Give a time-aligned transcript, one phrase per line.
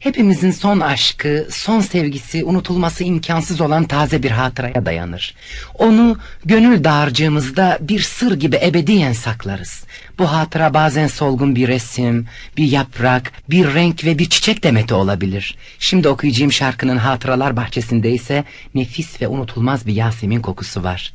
[0.00, 5.34] Hepimizin son aşkı, son sevgisi unutulması imkansız olan taze bir hatıraya dayanır.
[5.74, 9.84] Onu gönül dağarcığımızda bir sır gibi ebediyen saklarız.
[10.18, 12.26] Bu hatıra bazen solgun bir resim,
[12.56, 15.56] bir yaprak, bir renk ve bir çiçek demeti olabilir.
[15.78, 18.44] Şimdi okuyacağım şarkının hatıralar bahçesinde ise
[18.74, 21.14] nefis ve unutulmaz bir Yasemin kokusu var.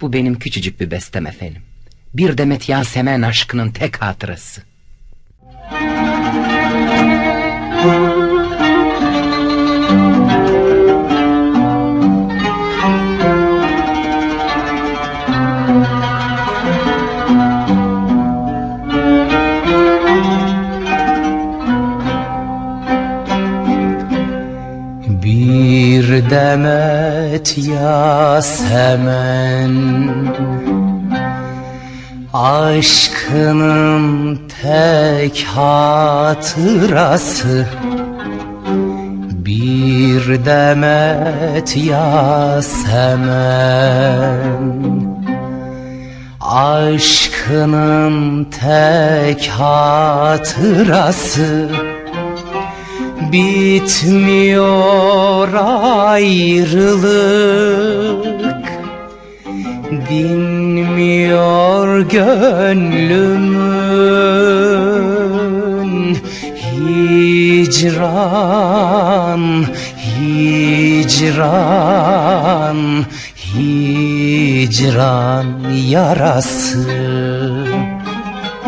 [0.00, 1.62] Bu benim küçücük bir bestem efendim.
[2.14, 4.62] Bir demet Yasemen aşkının tek hatırası.
[25.22, 29.72] Bir demet Yasemen
[32.32, 33.98] Aşkının
[34.62, 36.86] tek hatırası
[39.30, 43.18] Bir demet Yasemen.
[46.40, 50.68] Aşkının tek hatırası
[53.32, 54.68] Bitmiyor
[56.12, 57.08] ayrılık
[60.10, 63.48] Dinmiyor gönlümün
[67.78, 69.42] Hicran,
[70.98, 71.58] hicran,
[73.54, 75.46] hicran
[75.88, 76.88] yarası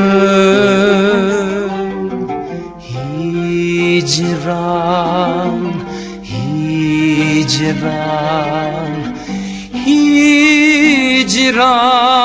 [4.07, 5.73] Hicran,
[6.23, 7.83] hicran
[9.85, 12.16] Hicran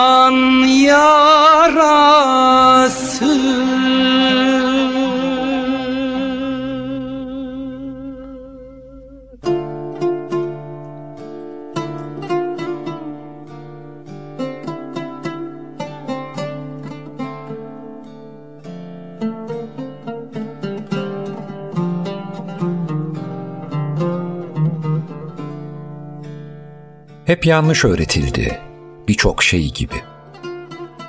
[27.33, 28.61] Hep yanlış öğretildi
[29.09, 29.95] birçok şey gibi.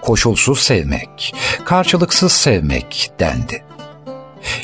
[0.01, 1.35] Koşulsuz sevmek,
[1.65, 3.63] karşılıksız sevmek dendi.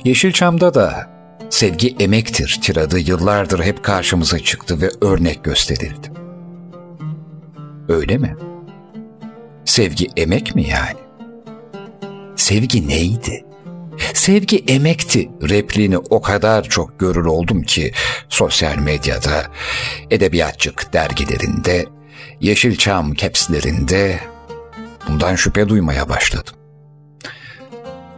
[0.03, 1.09] Yeşilçam'da da
[1.49, 6.11] sevgi emektir tiradı yıllardır hep karşımıza çıktı ve örnek gösterildi.
[7.89, 8.35] Öyle mi?
[9.65, 10.99] Sevgi emek mi yani?
[12.35, 13.45] Sevgi neydi?
[14.13, 17.91] Sevgi emekti repliğini o kadar çok görür oldum ki
[18.29, 19.43] sosyal medyada,
[20.11, 21.85] edebiyatçık dergilerinde,
[22.41, 24.19] Yeşilçam kepslerinde
[25.07, 26.53] bundan şüphe duymaya başladım.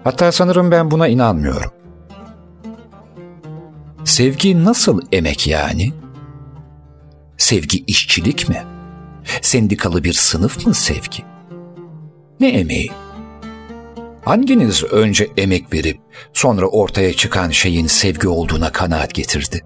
[0.04, 1.72] Hatta sanırım ben buna inanmıyorum.
[4.06, 5.94] Sevgi nasıl emek yani?
[7.38, 8.64] Sevgi işçilik mi?
[9.42, 11.24] Sendikalı bir sınıf mı sevgi?
[12.40, 12.92] Ne emeği?
[14.26, 16.00] Hanginiz önce emek verip
[16.34, 19.62] sonra ortaya çıkan şeyin sevgi olduğuna kanaat getirdi?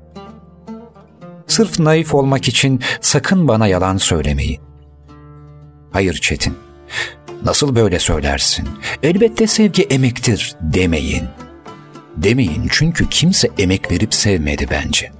[1.47, 4.59] Sırf naif olmak için sakın bana yalan söylemeyin.
[5.91, 6.57] Hayır Çetin,
[7.45, 8.67] nasıl böyle söylersin?
[9.03, 11.23] Elbette sevgi emektir demeyin.
[12.17, 15.11] Demeyin çünkü kimse emek verip sevmedi bence.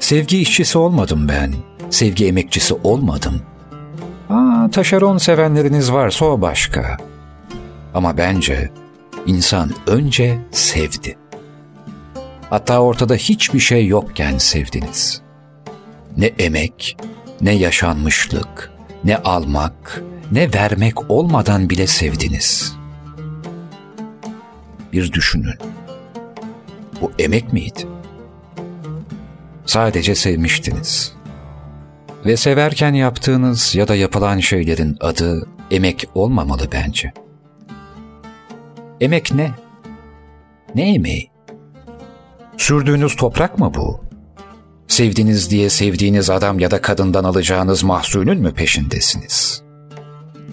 [0.00, 1.54] Sevgi işçisi olmadım ben,
[1.90, 3.42] sevgi emekçisi olmadım.
[4.30, 6.96] Aa, taşeron sevenleriniz varsa o başka.
[7.94, 8.70] Ama bence
[9.26, 11.16] insan önce sevdi.
[12.50, 15.22] Hatta ortada hiçbir şey yokken sevdiniz.
[16.16, 16.96] Ne emek,
[17.40, 18.72] ne yaşanmışlık,
[19.04, 20.02] ne almak,
[20.32, 22.76] ne vermek olmadan bile sevdiniz.
[24.92, 25.58] Bir düşünün.
[27.00, 27.86] Bu emek miydi?
[29.66, 31.12] Sadece sevmiştiniz.
[32.26, 37.12] Ve severken yaptığınız ya da yapılan şeylerin adı emek olmamalı bence.
[39.04, 39.50] Emek ne?
[40.74, 41.30] Ne emeği?
[42.56, 44.00] Sürdüğünüz toprak mı bu?
[44.88, 49.62] Sevdiniz diye sevdiğiniz adam ya da kadından alacağınız mahsulün mü peşindesiniz?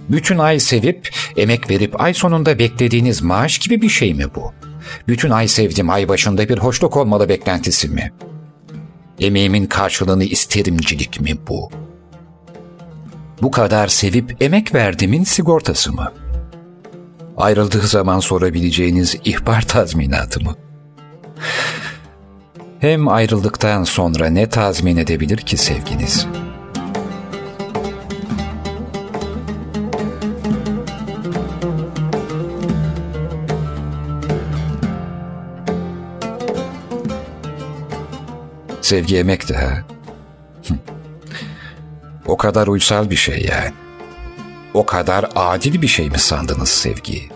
[0.09, 4.53] Bütün ay sevip, emek verip ay sonunda beklediğiniz maaş gibi bir şey mi bu?
[5.07, 8.11] Bütün ay sevdim ay başında bir hoşluk olmalı beklentisi mi?
[9.19, 11.71] Emeğimin karşılığını isterimcilik mi bu?
[13.41, 16.11] Bu kadar sevip emek verdiğimin sigortası mı?
[17.41, 20.55] Ayrıldığı zaman sorabileceğiniz ihbar tazminatı mı?
[22.79, 26.27] Hem ayrıldıktan sonra ne tazmin edebilir ki sevginiz?
[38.81, 39.83] Sevgi emek de ha.
[42.25, 43.90] O kadar uysal bir şey yani.
[44.73, 47.29] O kadar adil bir şey mi sandınız sevgiyi?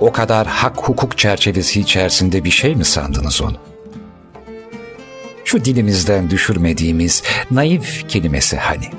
[0.00, 3.56] O kadar hak hukuk çerçevesi içerisinde bir şey mi sandınız onu?
[5.44, 8.90] Şu dilimizden düşürmediğimiz naif kelimesi hani.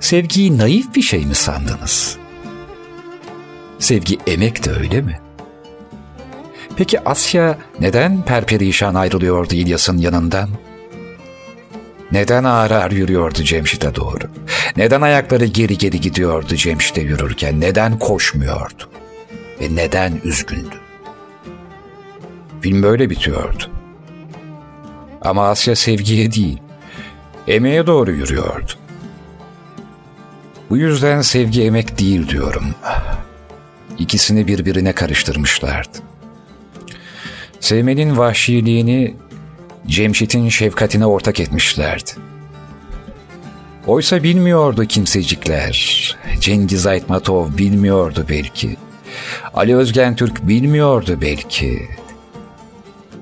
[0.00, 2.16] Sevgiyi naif bir şey mi sandınız?
[3.78, 5.20] Sevgi emek de öyle mi?
[6.76, 10.48] Peki Asya neden perperişan ayrılıyordu İlyas'ın yanından?
[12.12, 14.24] Neden ağır ağır yürüyordu Cemşit'e doğru?
[14.76, 17.60] Neden ayakları geri geri gidiyordu Cemşit'e yürürken?
[17.60, 18.90] Neden koşmuyordu?
[19.60, 20.76] Ve neden üzgündü?
[22.60, 23.64] Film böyle bitiyordu.
[25.22, 26.58] Ama Asya sevgiye değil,
[27.48, 28.72] emeğe doğru yürüyordu.
[30.70, 32.74] Bu yüzden sevgi emek değil diyorum.
[33.98, 35.98] İkisini birbirine karıştırmışlardı.
[37.60, 39.16] Sevmenin vahşiliğini
[39.86, 42.10] Cemşit'in şefkatine ortak etmişlerdi.
[43.86, 46.16] Oysa bilmiyordu kimsecikler.
[46.40, 48.76] Cengiz Aytmatov bilmiyordu belki.
[49.54, 51.88] Ali Özgen Türk bilmiyordu belki.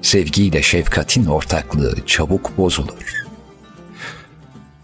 [0.03, 3.25] Sevgiyle şefkatin ortaklığı çabuk bozulur.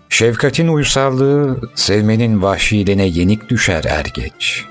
[0.08, 4.64] Şefkatin uysallığı sevmenin vahşiliğine yenik düşer er geç.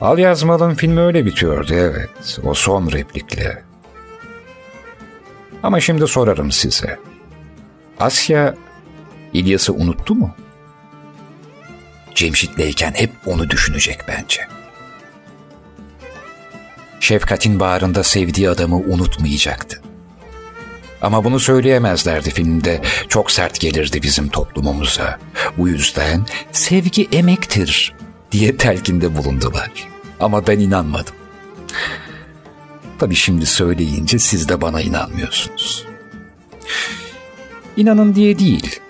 [0.00, 3.63] Al yazmalım filmi öyle bitiyordu evet, o son replikle.
[5.64, 6.98] Ama şimdi sorarım size.
[8.00, 8.54] Asya
[9.32, 10.34] İlyas'ı unuttu mu?
[12.14, 14.40] Cemşit'leyken hep onu düşünecek bence.
[17.00, 19.82] Şefkat'in bağrında sevdiği adamı unutmayacaktı.
[21.02, 22.80] Ama bunu söyleyemezlerdi filmde.
[23.08, 25.18] Çok sert gelirdi bizim toplumumuza.
[25.58, 27.94] Bu yüzden sevgi emektir
[28.32, 29.70] diye telkinde bulundular.
[30.20, 31.14] Ama ben inanmadım.
[32.98, 35.86] Tabii şimdi söyleyince siz de bana inanmıyorsunuz.
[37.76, 38.80] İnanın diye değil.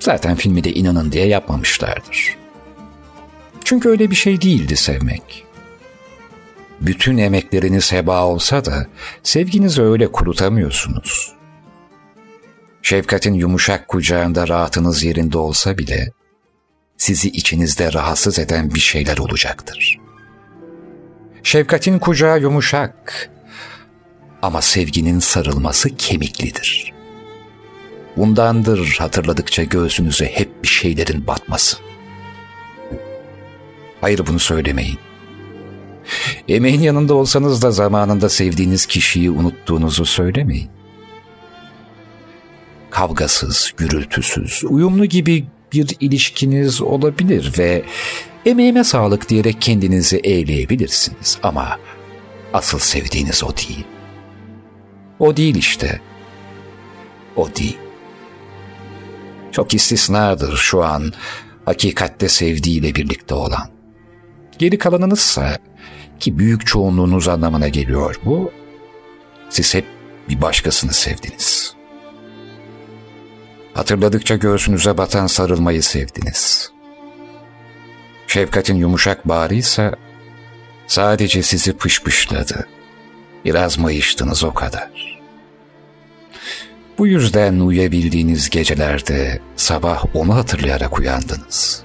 [0.00, 2.36] Zaten filmi de inanın diye yapmamışlardır.
[3.64, 5.44] Çünkü öyle bir şey değildi sevmek.
[6.80, 8.86] Bütün emekleriniz heba olsa da
[9.22, 11.32] sevginizi öyle kurutamıyorsunuz.
[12.82, 16.12] Şefkatin yumuşak kucağında rahatınız yerinde olsa bile
[16.96, 19.98] sizi içinizde rahatsız eden bir şeyler olacaktır.
[21.42, 23.30] Şefkatin kucağı yumuşak
[24.42, 26.92] ama sevginin sarılması kemiklidir.
[28.16, 31.76] Bundandır hatırladıkça göğsünüze hep bir şeylerin batması.
[34.00, 34.98] Hayır bunu söylemeyin.
[36.48, 40.68] Emeğin yanında olsanız da zamanında sevdiğiniz kişiyi unuttuğunuzu söylemeyin.
[42.90, 47.84] Kavgasız, gürültüsüz, uyumlu gibi bir ilişkiniz olabilir ve
[48.46, 51.78] emeğime sağlık diyerek kendinizi eğleyebilirsiniz ama
[52.52, 53.97] asıl sevdiğiniz o değil.
[55.18, 56.00] O değil işte.
[57.36, 57.78] O değil.
[59.52, 61.12] Çok istisnadır şu an
[61.64, 63.68] hakikatte sevdiğiyle birlikte olan.
[64.58, 65.58] Geri kalanınızsa
[66.20, 68.52] ki büyük çoğunluğunuz anlamına geliyor bu.
[69.50, 69.84] Siz hep
[70.28, 71.74] bir başkasını sevdiniz.
[73.74, 76.72] Hatırladıkça göğsünüze batan sarılmayı sevdiniz.
[78.26, 79.94] Şefkatin yumuşak bağrıysa
[80.86, 82.68] sadece sizi pışpışladı.
[83.48, 85.18] Biraz mayıştınız o kadar.
[86.98, 91.82] Bu yüzden uyuyabildiğiniz gecelerde sabah onu hatırlayarak uyandınız.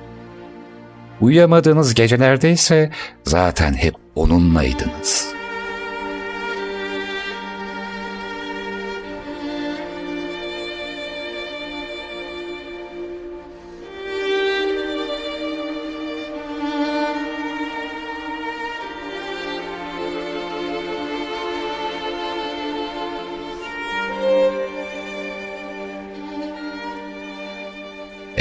[1.21, 2.91] Uyuyamadığınız gecelerde ise
[3.23, 5.42] zaten hep onunlaydınız.''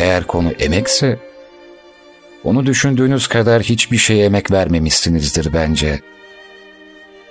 [0.03, 1.19] Eğer konu emekse,
[2.45, 6.01] onu düşündüğünüz kadar hiçbir şeye emek vermemişsinizdir bence.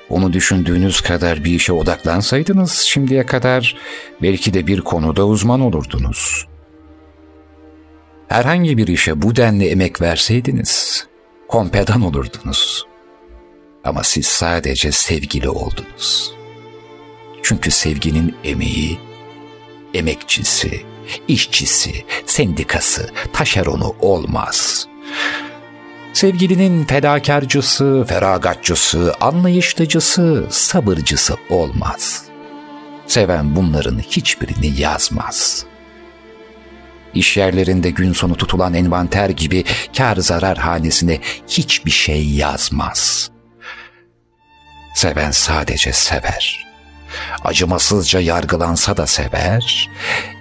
[0.09, 3.77] Onu düşündüğünüz kadar bir işe odaklansaydınız şimdiye kadar
[4.21, 6.47] belki de bir konuda uzman olurdunuz.
[8.27, 11.07] Herhangi bir işe bu denli emek verseydiniz
[11.47, 12.85] kompedan olurdunuz.
[13.83, 16.33] Ama siz sadece sevgili oldunuz.
[17.43, 18.99] Çünkü sevginin emeği,
[19.93, 20.90] emekçisi,
[21.27, 24.87] işçisi, sendikası, taşeronu olmaz.
[26.13, 32.25] Sevgilinin fedakarcısı, feragatçısı, anlayışlıcısı, sabırcısı olmaz.
[33.07, 35.65] Seven bunların hiçbirini yazmaz.
[37.13, 39.63] İş yerlerinde gün sonu tutulan envanter gibi
[39.97, 43.31] kar zarar hanesine hiçbir şey yazmaz.
[44.95, 46.70] Seven sadece sever.
[47.43, 49.89] Acımasızca yargılansa da sever,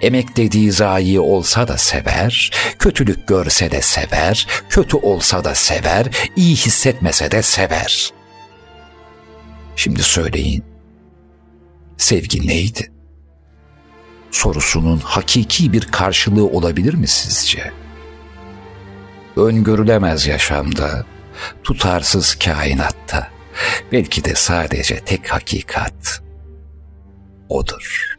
[0.01, 6.55] emek dediği zayi olsa da sever, kötülük görse de sever, kötü olsa da sever, iyi
[6.55, 8.11] hissetmese de sever.
[9.75, 10.63] Şimdi söyleyin,
[11.97, 12.91] sevgi neydi?
[14.31, 17.71] Sorusunun hakiki bir karşılığı olabilir mi sizce?
[19.37, 21.05] Öngörülemez yaşamda,
[21.63, 23.27] tutarsız kainatta,
[23.91, 26.21] belki de sadece tek hakikat
[27.51, 28.10] odur.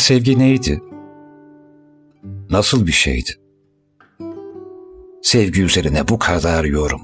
[0.00, 0.80] Sevgi neydi?
[2.50, 3.30] Nasıl bir şeydi?
[5.22, 7.00] Sevgi üzerine bu kadar yorum.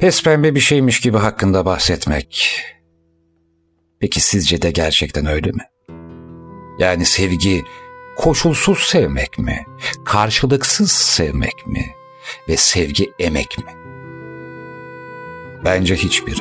[0.00, 2.60] Pespembe bir şeymiş gibi hakkında bahsetmek.
[4.00, 5.62] Peki sizce de gerçekten öyle mi?
[6.78, 7.64] Yani sevgi
[8.16, 9.66] koşulsuz sevmek mi?
[10.04, 11.86] Karşılıksız sevmek mi?
[12.48, 13.72] Ve sevgi emek mi?
[15.64, 16.40] Bence hiçbiri.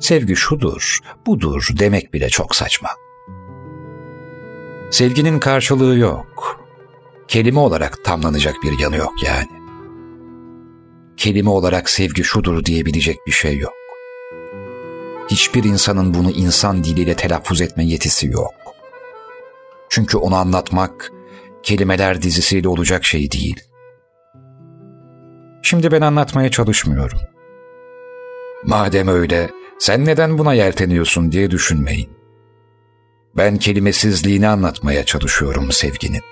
[0.00, 2.88] Sevgi şudur, budur demek bile çok saçma.
[4.94, 6.60] Sevginin karşılığı yok.
[7.28, 9.50] Kelime olarak tamlanacak bir yanı yok yani.
[11.16, 13.72] Kelime olarak sevgi şudur diyebilecek bir şey yok.
[15.30, 18.54] Hiçbir insanın bunu insan diliyle telaffuz etme yetisi yok.
[19.88, 21.12] Çünkü onu anlatmak
[21.62, 23.60] kelimeler dizisiyle olacak şey değil.
[25.62, 27.18] Şimdi ben anlatmaya çalışmıyorum.
[28.64, 32.13] Madem öyle, sen neden buna yelteniyorsun diye düşünmeyin.
[33.36, 36.22] Ben kelimesizliğini anlatmaya çalışıyorum sevginin.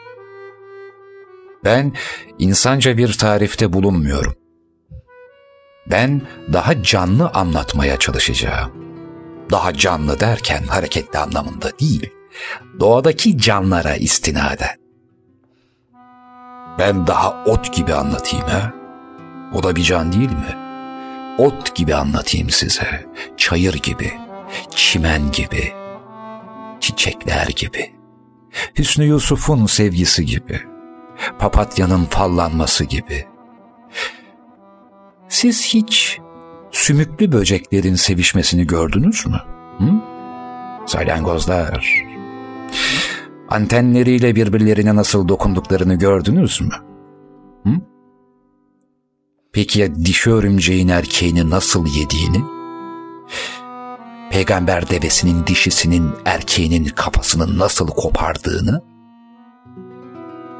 [1.65, 1.93] Ben
[2.39, 4.35] insanca bir tarifte bulunmuyorum.
[5.91, 8.73] Ben daha canlı anlatmaya çalışacağım.
[9.51, 12.11] Daha canlı derken hareketli anlamında değil,
[12.81, 14.77] doğadaki canlara istinaden.
[16.79, 18.75] Ben daha ot gibi anlatayım ha?
[19.55, 20.57] O da bir can değil mi?
[21.39, 24.13] Ot gibi anlatayım size, çayır gibi,
[24.71, 25.73] çimen gibi,
[26.83, 27.93] çiçekler gibi,
[28.79, 30.61] Hüsnü Yusuf'un sevgisi gibi,
[31.39, 33.27] papatyanın fallanması gibi.
[35.29, 36.19] Siz hiç
[36.71, 39.41] sümüklü böceklerin sevişmesini gördünüz mü?
[39.79, 39.93] Hı?
[40.87, 42.05] Salyangozlar.
[43.49, 46.75] Antenleriyle birbirlerine nasıl dokunduklarını gördünüz mü?
[47.65, 47.71] Hı?
[49.53, 52.45] Peki ya dişi örümceğin erkeğini nasıl yediğini?
[54.33, 58.83] Peygamber devesinin dişisinin erkeğinin kafasını nasıl kopardığını?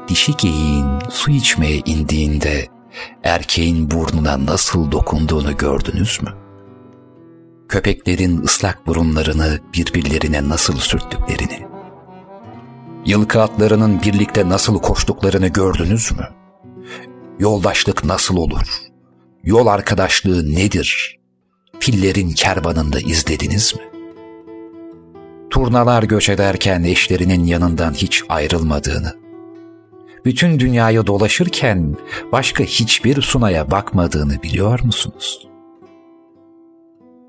[0.07, 2.67] Dişi geyiğin su içmeye indiğinde
[3.23, 6.29] erkeğin burnuna nasıl dokunduğunu gördünüz mü?
[7.69, 11.67] Köpeklerin ıslak burunlarını birbirlerine nasıl sürttüklerini?
[13.05, 16.27] Yılkı atlarının birlikte nasıl koştuklarını gördünüz mü?
[17.39, 18.67] Yoldaşlık nasıl olur?
[19.43, 21.22] Yol arkadaşlığı nedir?
[21.83, 23.81] Fillerin kervanında izlediniz mi?
[25.49, 29.13] Turnalar göç ederken eşlerinin yanından hiç ayrılmadığını,
[30.25, 31.95] bütün dünyayı dolaşırken
[32.31, 35.47] başka hiçbir sunaya bakmadığını biliyor musunuz?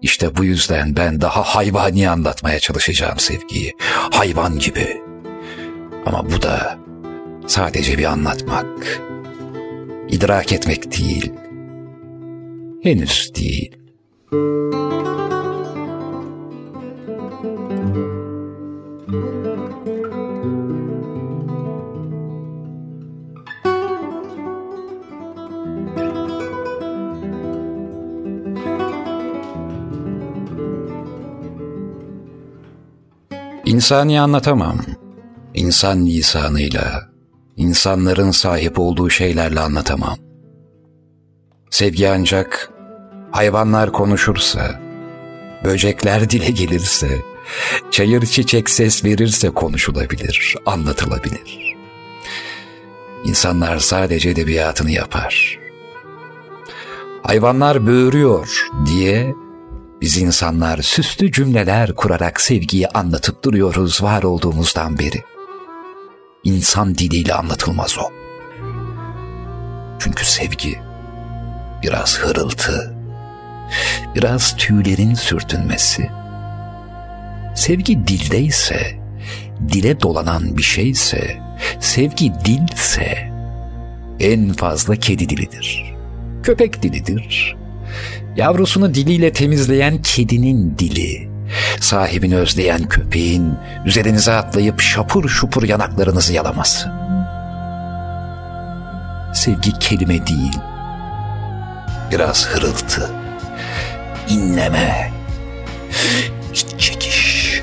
[0.02, 3.72] İşte bu yüzden ben daha hayvani anlatmaya çalışacağım sevgiyi.
[4.10, 5.02] Hayvan gibi.
[6.06, 6.78] Ama bu da
[7.46, 9.00] sadece bir anlatmak.
[10.08, 11.32] İdrak etmek değil.
[12.82, 13.83] Henüz değil.
[33.74, 34.78] İnsani anlatamam.
[35.54, 37.10] İnsan lisanıyla,
[37.56, 40.18] insanların sahip olduğu şeylerle anlatamam.
[41.70, 42.73] Sevgi ancak
[43.34, 44.80] hayvanlar konuşursa,
[45.64, 47.22] böcekler dile gelirse,
[47.90, 51.76] çayır çiçek ses verirse konuşulabilir, anlatılabilir.
[53.24, 55.58] İnsanlar sadece edebiyatını yapar.
[57.22, 59.34] Hayvanlar böğürüyor diye
[60.00, 65.22] biz insanlar süslü cümleler kurarak sevgiyi anlatıp duruyoruz var olduğumuzdan beri.
[66.44, 68.10] İnsan diliyle anlatılmaz o.
[69.98, 70.78] Çünkü sevgi
[71.82, 72.93] biraz hırıltı,
[74.14, 76.10] biraz tüylerin sürtünmesi.
[77.54, 78.98] Sevgi dildeyse,
[79.72, 81.36] dile dolanan bir şeyse,
[81.80, 83.34] sevgi dilse
[84.20, 85.94] en fazla kedi dilidir.
[86.42, 87.56] Köpek dilidir.
[88.36, 91.28] Yavrusunu diliyle temizleyen kedinin dili.
[91.80, 93.54] Sahibini özleyen köpeğin
[93.86, 96.92] üzerinize atlayıp şapur şupur yanaklarınızı yalaması.
[99.34, 100.58] Sevgi kelime değil.
[102.12, 103.10] Biraz hırıltı,
[104.28, 105.12] inleme,
[106.52, 107.60] iç çekiş.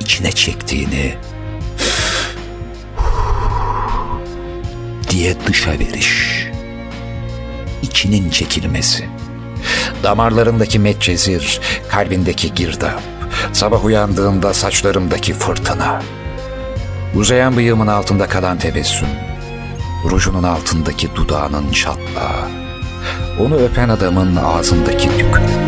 [0.00, 1.14] İçine çektiğini
[5.10, 6.38] diye dışa veriş
[7.98, 9.08] içinin çekilmesi.
[10.02, 13.02] Damarlarındaki metcezir, kalbindeki girdap,
[13.52, 16.02] sabah uyandığında saçlarımdaki fırtına.
[17.14, 19.08] Uzayan bıyığımın altında kalan tebessüm,
[20.10, 22.48] rujunun altındaki dudağının çatlağı,
[23.40, 25.67] onu öpen adamın ağzındaki tükürük.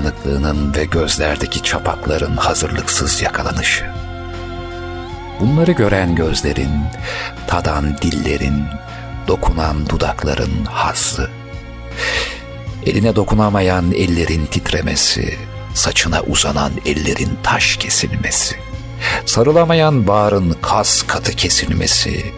[0.00, 3.84] Dağınıklığının ve gözlerdeki çapakların hazırlıksız yakalanışı.
[5.40, 6.70] Bunları gören gözlerin,
[7.46, 8.64] tadan dillerin,
[9.28, 11.30] dokunan dudakların hazzı.
[12.86, 15.38] Eline dokunamayan ellerin titremesi,
[15.74, 18.56] saçına uzanan ellerin taş kesilmesi,
[19.26, 22.32] sarılamayan bağrın kas katı kesilmesi,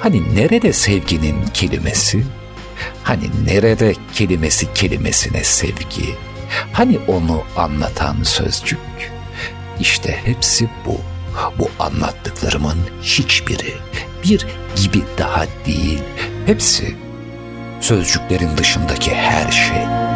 [0.00, 2.24] hani nerede sevginin kelimesi,
[3.02, 6.16] hani nerede kelimesi kelimesine sevgi,
[6.72, 9.12] hani onu anlatan sözcük,
[9.80, 11.00] işte hepsi bu.
[11.58, 13.74] Bu anlattıklarımın hiçbiri
[14.24, 16.02] bir gibi daha değil.
[16.46, 16.96] Hepsi
[17.80, 20.11] sözcüklerin dışındaki her şey.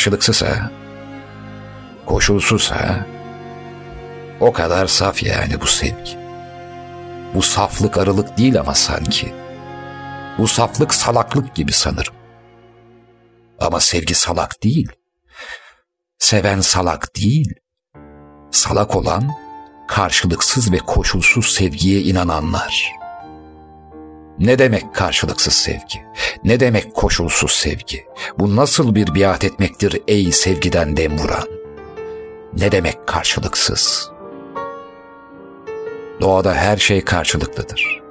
[0.00, 0.70] Karşılıksız ha?
[2.06, 3.06] Koşulsuz ha?
[4.40, 6.18] O kadar saf yani bu sevgi.
[7.34, 9.34] Bu saflık arılık değil ama sanki.
[10.38, 12.14] Bu saflık salaklık gibi sanırım.
[13.58, 14.88] Ama sevgi salak değil.
[16.18, 17.54] Seven salak değil.
[18.50, 19.30] Salak olan
[19.88, 22.99] karşılıksız ve koşulsuz sevgiye inananlar.
[24.40, 26.04] Ne demek karşılıksız sevgi?
[26.44, 28.04] Ne demek koşulsuz sevgi?
[28.38, 31.48] Bu nasıl bir biat etmektir ey sevgiden dem vuran?
[32.56, 34.10] Ne demek karşılıksız?
[36.20, 38.02] Doğada her şey karşılıklıdır.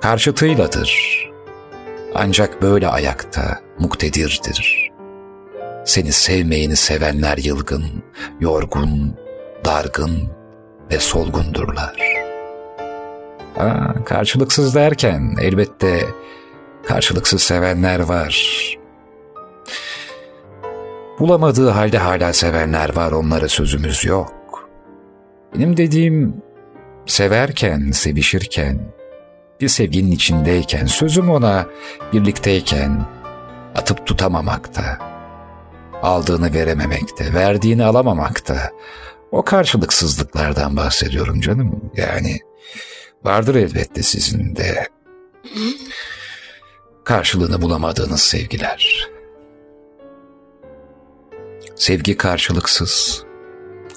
[0.00, 1.22] Karşıtıyladır.
[2.14, 4.90] Ancak böyle ayakta muktedirdir.
[5.84, 8.02] Seni sevmeyeni sevenler yılgın,
[8.40, 9.16] yorgun,
[9.64, 10.30] dargın
[10.90, 12.21] ve solgundurlar.
[13.56, 16.04] Ha, karşılıksız derken elbette
[16.86, 18.52] karşılıksız sevenler var.
[21.18, 24.68] Bulamadığı halde hala sevenler var onlara sözümüz yok.
[25.54, 26.42] Benim dediğim
[27.06, 28.80] severken, sevişirken,
[29.60, 31.66] bir sevginin içindeyken, sözüm ona
[32.12, 33.06] birlikteyken
[33.74, 34.98] atıp tutamamakta,
[36.02, 38.70] aldığını verememekte, verdiğini alamamakta,
[39.32, 41.90] o karşılıksızlıklardan bahsediyorum canım.
[41.96, 42.40] Yani
[43.24, 44.88] vardır elbette sizin de
[47.04, 49.08] karşılığını bulamadığınız sevgiler.
[51.76, 53.24] Sevgi karşılıksız,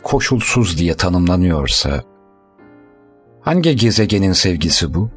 [0.04, 2.04] koşulsuz diye tanımlanıyorsa,
[3.42, 5.10] hangi gezegenin sevgisi bu?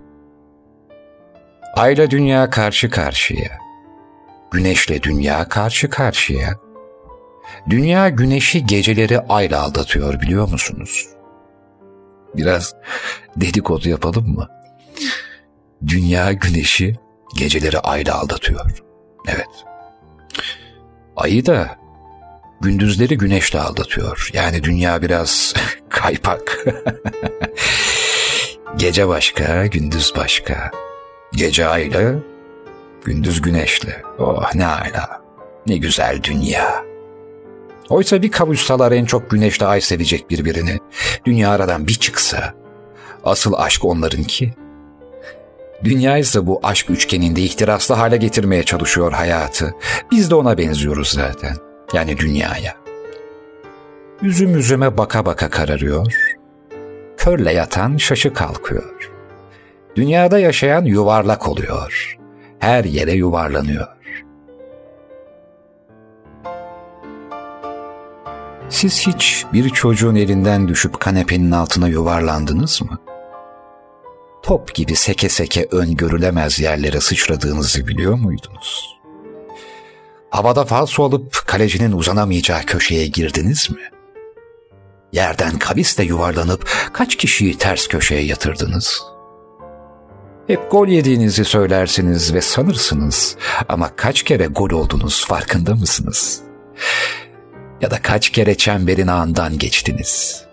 [1.74, 3.58] Ayla dünya karşı karşıya,
[4.50, 6.58] güneşle dünya karşı karşıya.
[7.70, 11.17] Dünya güneşi geceleri ayla aldatıyor biliyor musunuz?
[12.34, 12.74] Biraz
[13.36, 14.48] dedikodu yapalım mı?
[15.86, 16.96] Dünya güneşi
[17.36, 18.70] geceleri ayla aldatıyor.
[19.28, 19.48] Evet.
[21.16, 21.78] Ayı da
[22.60, 24.30] gündüzleri güneşle aldatıyor.
[24.32, 25.54] Yani dünya biraz
[25.88, 26.64] kaypak.
[28.76, 30.70] Gece başka, gündüz başka.
[31.32, 32.14] Gece ayla,
[33.04, 34.02] gündüz güneşle.
[34.18, 35.22] Oh ne ala,
[35.66, 36.84] ne güzel dünya.
[37.90, 40.78] Oysa bir kavuşsalar en çok güneşle ay sevecek birbirini.
[41.24, 42.54] Dünya aradan bir çıksa.
[43.24, 44.54] Asıl aşk onlarınki.
[45.84, 49.74] Dünya ise bu aşk üçgeninde ihtiraslı hale getirmeye çalışıyor hayatı.
[50.10, 51.56] Biz de ona benziyoruz zaten.
[51.92, 52.76] Yani dünyaya.
[54.22, 56.14] Üzüm üzüme baka baka kararıyor.
[57.16, 59.10] Körle yatan şaşı kalkıyor.
[59.96, 62.16] Dünyada yaşayan yuvarlak oluyor.
[62.58, 63.97] Her yere yuvarlanıyor.
[68.70, 72.98] Siz hiç bir çocuğun elinden düşüp kanepenin altına yuvarlandınız mı?
[74.42, 78.98] Top gibi seke seke öngörülemez yerlere sıçradığınızı biliyor muydunuz?
[80.30, 83.82] Havada falso alıp kalecinin uzanamayacağı köşeye girdiniz mi?
[85.12, 89.02] Yerden kavisle yuvarlanıp kaç kişiyi ters köşeye yatırdınız?
[90.46, 93.36] Hep gol yediğinizi söylersiniz ve sanırsınız
[93.68, 96.40] ama kaç kere gol oldunuz farkında mısınız?
[97.80, 100.44] Ya da kaç kere çemberin ağından geçtiniz?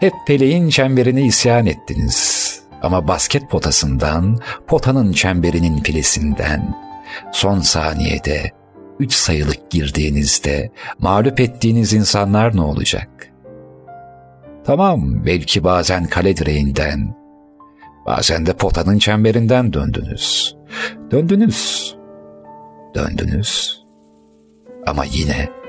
[0.00, 6.74] Hep peleğin çemberine isyan ettiniz ama basket potasından, potanın çemberinin filesinden,
[7.32, 8.50] son saniyede
[8.98, 13.08] üç sayılık girdiğinizde mağlup ettiğiniz insanlar ne olacak?
[14.64, 17.14] Tamam belki bazen kale direğinden,
[18.06, 20.56] bazen de potanın çemberinden döndünüz.
[21.10, 21.94] Döndünüz,
[22.94, 23.82] döndünüz
[24.86, 25.61] ama yine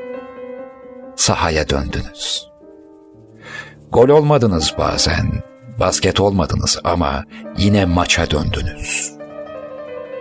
[1.15, 2.47] sahaya döndünüz.
[3.91, 5.43] Gol olmadınız bazen,
[5.79, 7.23] basket olmadınız ama
[7.57, 9.13] yine maça döndünüz.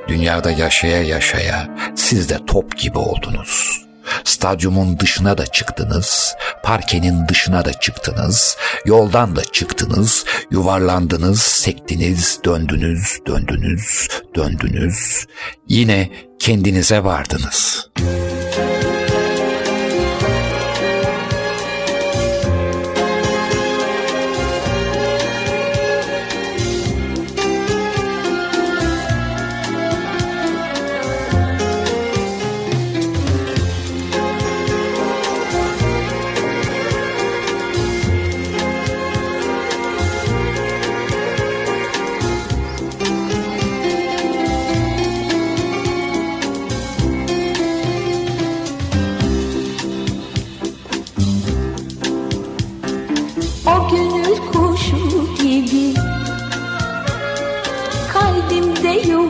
[0.08, 3.82] Dünyada yaşaya yaşaya siz de top gibi oldunuz.
[4.24, 14.08] Stadyumun dışına da çıktınız, parkenin dışına da çıktınız, yoldan da çıktınız, yuvarlandınız, sektiniz, döndünüz, döndünüz,
[14.34, 15.26] döndünüz.
[15.68, 17.88] Yine kendinize vardınız.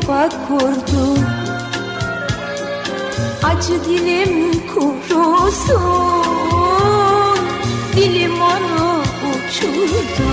[0.02, 1.18] Yuva kurdu
[3.42, 5.82] Acı dilim kurusun
[7.96, 10.30] Dilim onu uçurdu.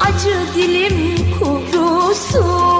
[0.00, 2.79] Acı dilim kurusun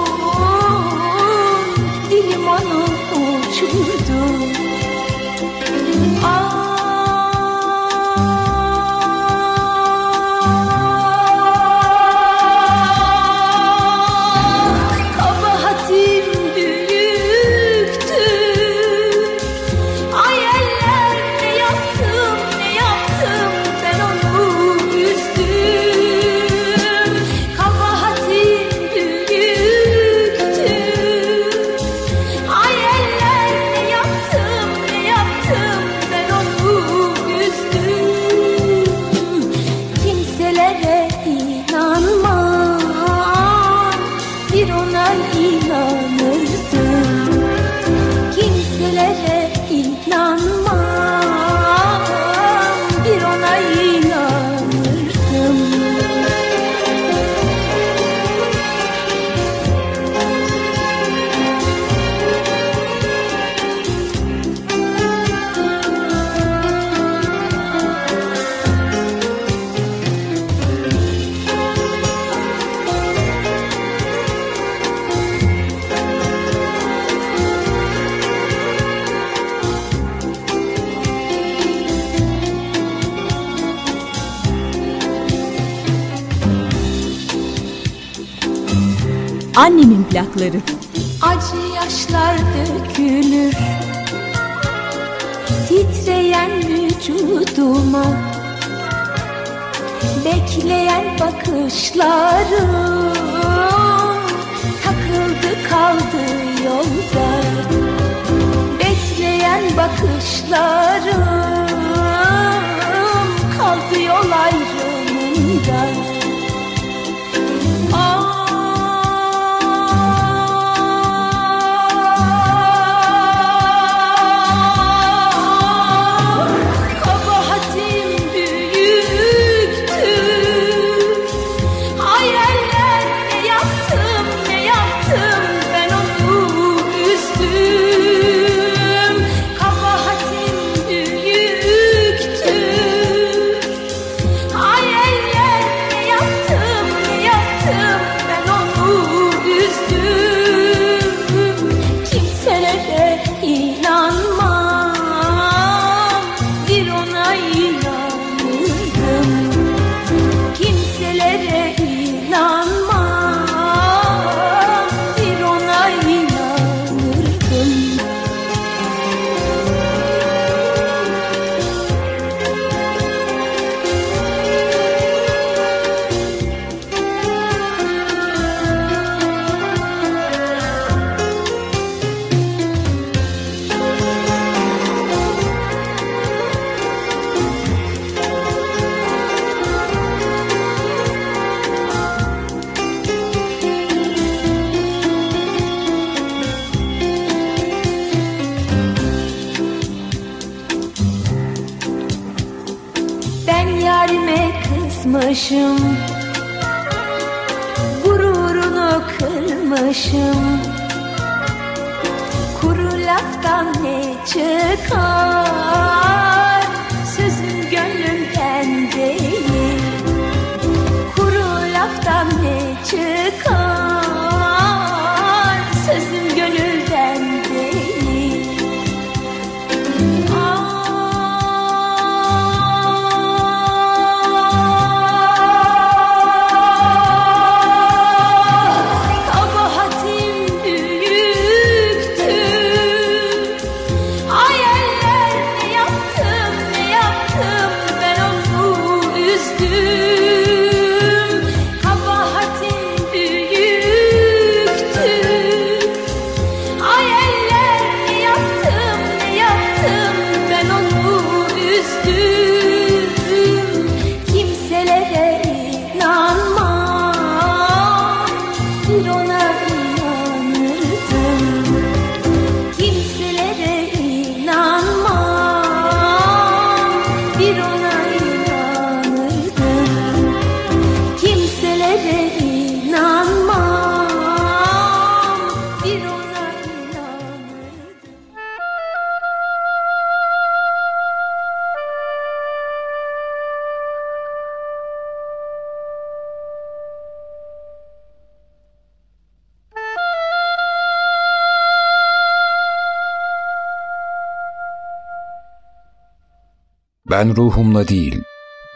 [307.21, 308.23] Ben ruhumla değil,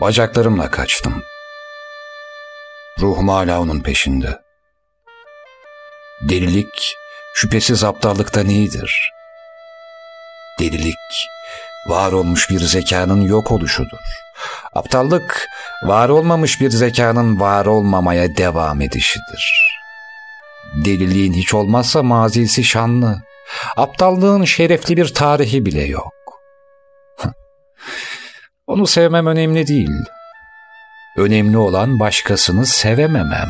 [0.01, 1.23] bacaklarımla kaçtım.
[2.99, 4.39] Ruhum hala onun peşinde.
[6.29, 6.95] Delilik,
[7.36, 9.12] şüphesiz aptallıktan iyidir.
[10.60, 11.27] Delilik,
[11.89, 14.05] var olmuş bir zekanın yok oluşudur.
[14.73, 15.47] Aptallık,
[15.84, 19.77] var olmamış bir zekanın var olmamaya devam edişidir.
[20.86, 23.21] Deliliğin hiç olmazsa mazisi şanlı,
[23.77, 26.24] aptallığın şerefli bir tarihi bile yok.
[28.67, 30.04] Onu sevmem önemli değil.
[31.17, 33.49] Önemli olan başkasını sevememem.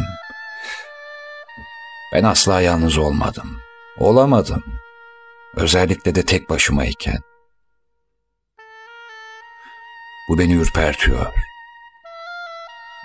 [2.13, 3.59] Ben asla yalnız olmadım.
[3.99, 4.63] Olamadım.
[5.55, 7.17] Özellikle de tek başımayken.
[10.29, 11.25] Bu beni ürpertiyor.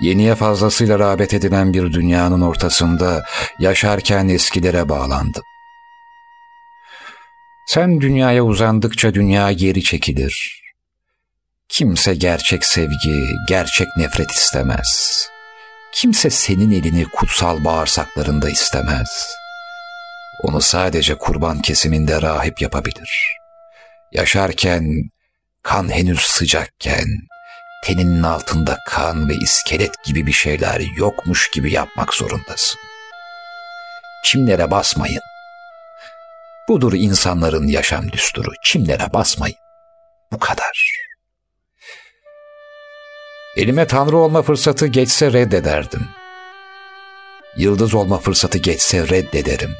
[0.02, 3.24] Yeniye fazlasıyla rağbet edilen bir dünyanın ortasında
[3.58, 5.42] yaşarken eskilere bağlandım.
[7.66, 10.59] Sen dünyaya uzandıkça dünya geri çekilir.
[11.72, 15.28] Kimse gerçek sevgi, gerçek nefret istemez.
[15.92, 19.36] Kimse senin elini kutsal bağırsaklarında istemez.
[20.42, 23.36] Onu sadece kurban kesiminde rahip yapabilir.
[24.12, 25.10] Yaşarken,
[25.62, 27.06] kan henüz sıcakken,
[27.84, 32.80] teninin altında kan ve iskelet gibi bir şeyler yokmuş gibi yapmak zorundasın.
[34.24, 35.22] Çimlere basmayın.
[36.68, 38.50] Budur insanların yaşam düsturu.
[38.64, 39.58] Çimlere basmayın.
[40.32, 41.09] Bu kadar.
[43.56, 46.08] Elime tanrı olma fırsatı geçse reddederdim.
[47.56, 49.70] Yıldız olma fırsatı geçse reddederim.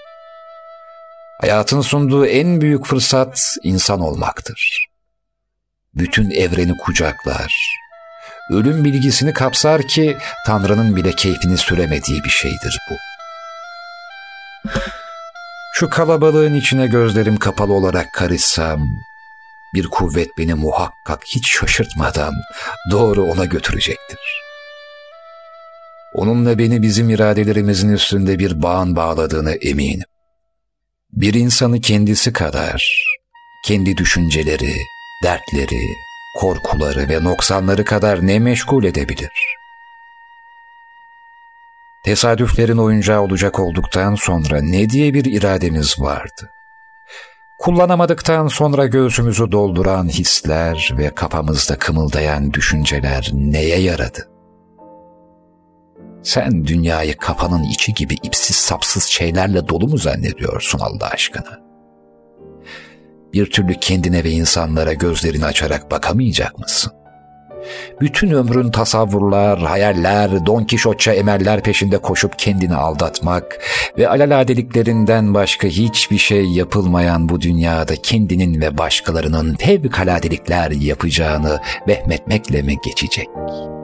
[1.40, 4.86] Hayatın sunduğu en büyük fırsat insan olmaktır.
[5.94, 7.54] Bütün evreni kucaklar.
[8.50, 10.16] Ölüm bilgisini kapsar ki
[10.46, 12.94] Tanrı'nın bile keyfini süremediği bir şeydir bu.
[15.74, 18.88] Şu kalabalığın içine gözlerim kapalı olarak karışsam,
[19.74, 22.34] bir kuvvet beni muhakkak hiç şaşırtmadan
[22.90, 24.18] doğru ona götürecektir.
[26.14, 30.06] Onunla beni bizim iradelerimizin üstünde bir bağın bağladığını eminim.
[31.12, 33.06] Bir insanı kendisi kadar,
[33.66, 34.74] kendi düşünceleri,
[35.24, 35.86] dertleri,
[36.36, 39.30] korkuları ve noksanları kadar ne meşgul edebilir?
[42.04, 46.50] Tesadüflerin oyuncağı olacak olduktan sonra ne diye bir irademiz vardı?
[47.60, 54.28] Kullanamadıktan sonra göğsümüzü dolduran hisler ve kafamızda kımıldayan düşünceler neye yaradı?
[56.22, 61.60] Sen dünyayı kafanın içi gibi ipsiz sapsız şeylerle dolu mu zannediyorsun Allah aşkına?
[63.32, 66.92] Bir türlü kendine ve insanlara gözlerini açarak bakamayacak mısın?
[68.00, 73.58] Bütün ömrün tasavvurlar, hayaller, Don Kişotça emeller peşinde koşup kendini aldatmak
[73.98, 82.76] ve alaladeliklerinden başka hiçbir şey yapılmayan bu dünyada kendinin ve başkalarının fevkaladelikler yapacağını vehmetmekle mi
[82.84, 83.79] geçecek?''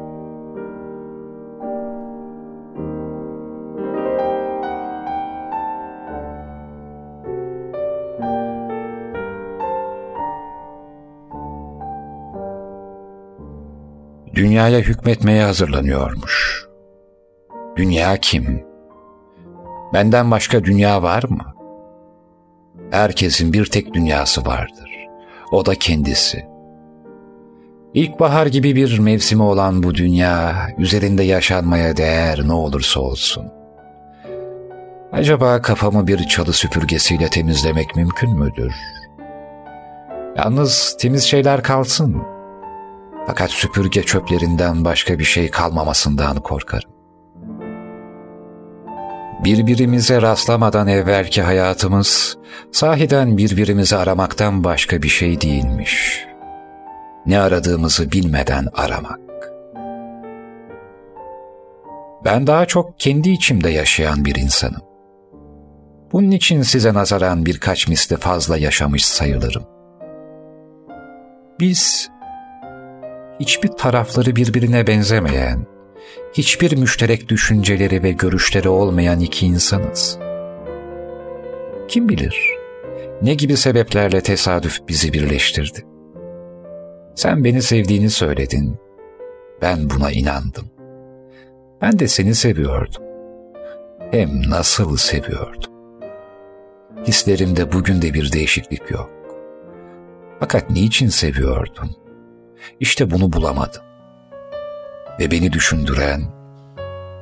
[14.36, 16.66] Dünyaya hükmetmeye hazırlanıyormuş.
[17.76, 18.64] Dünya kim?
[19.94, 21.54] Benden başka dünya var mı?
[22.90, 24.90] Herkesin bir tek dünyası vardır.
[25.52, 26.46] O da kendisi.
[27.94, 33.44] İlkbahar gibi bir mevsimi olan bu dünya, üzerinde yaşanmaya değer ne olursa olsun.
[35.12, 38.74] Acaba kafamı bir çalı süpürgesiyle temizlemek mümkün müdür?
[40.36, 42.35] Yalnız temiz şeyler kalsın.''
[43.26, 46.90] Fakat süpürge çöplerinden başka bir şey kalmamasından korkarım.
[49.44, 52.38] Birbirimize rastlamadan evvelki hayatımız
[52.72, 56.24] sahiden birbirimizi aramaktan başka bir şey değilmiş.
[57.26, 59.20] Ne aradığımızı bilmeden aramak.
[62.24, 64.82] Ben daha çok kendi içimde yaşayan bir insanım.
[66.12, 69.64] Bunun için size nazaran birkaç misli fazla yaşamış sayılırım.
[71.60, 72.10] Biz
[73.40, 75.66] hiçbir tarafları birbirine benzemeyen,
[76.32, 80.18] hiçbir müşterek düşünceleri ve görüşleri olmayan iki insanız.
[81.88, 82.56] Kim bilir
[83.22, 85.86] ne gibi sebeplerle tesadüf bizi birleştirdi.
[87.14, 88.76] Sen beni sevdiğini söyledin.
[89.62, 90.70] Ben buna inandım.
[91.82, 93.02] Ben de seni seviyordum.
[94.10, 95.72] Hem nasıl seviyordum.
[97.06, 99.10] Hislerimde bugün de bir değişiklik yok.
[100.40, 101.90] Fakat niçin seviyordum?
[102.80, 103.82] İşte bunu bulamadım.
[105.20, 106.22] Ve beni düşündüren,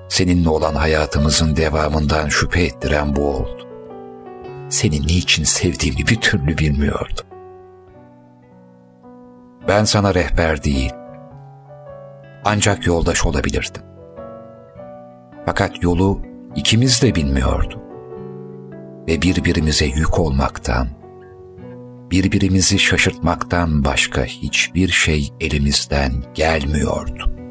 [0.09, 3.69] seninle olan hayatımızın devamından şüphe ettiren bu oldu.
[4.69, 7.27] Seni niçin sevdiğimi bir türlü bilmiyordum.
[9.69, 10.93] Ben sana rehber değil,
[12.45, 13.83] ancak yoldaş olabilirdim.
[15.47, 16.21] Fakat yolu
[16.57, 17.85] ikimiz de bilmiyorduk.
[19.09, 20.89] Ve birbirimize yük olmaktan,
[22.15, 27.44] birbirimizi şaşırtmaktan başka hiçbir şey elimizden gelmiyordu.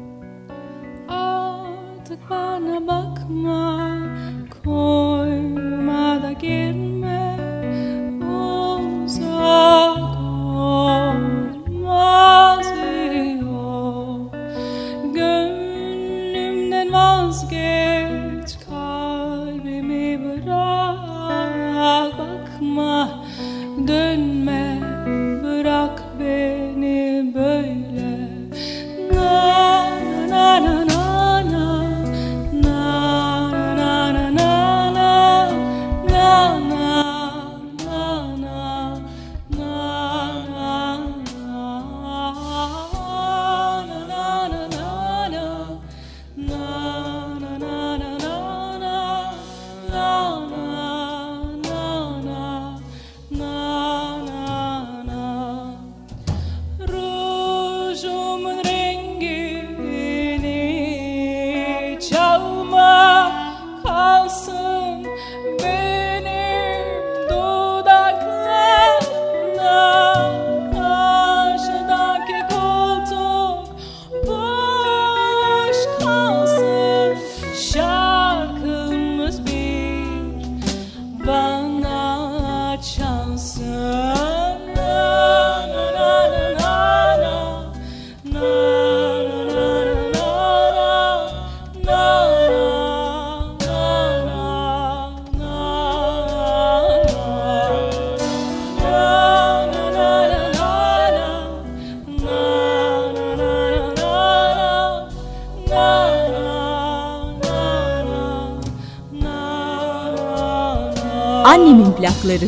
[111.44, 112.44] Annemin plakları.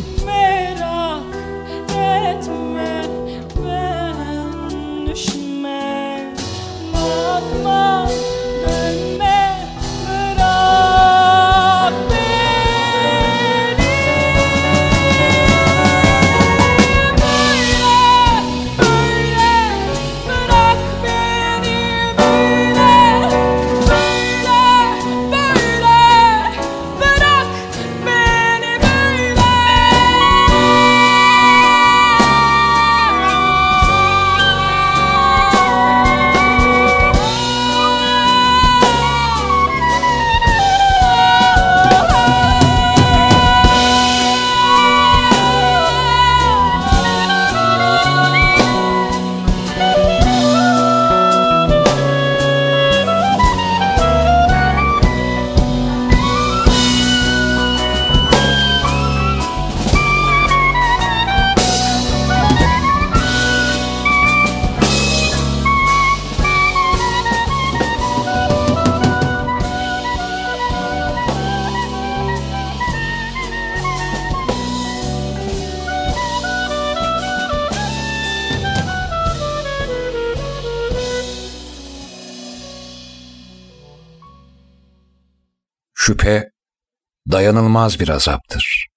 [87.47, 88.87] Dayanılmaz bir azaptır.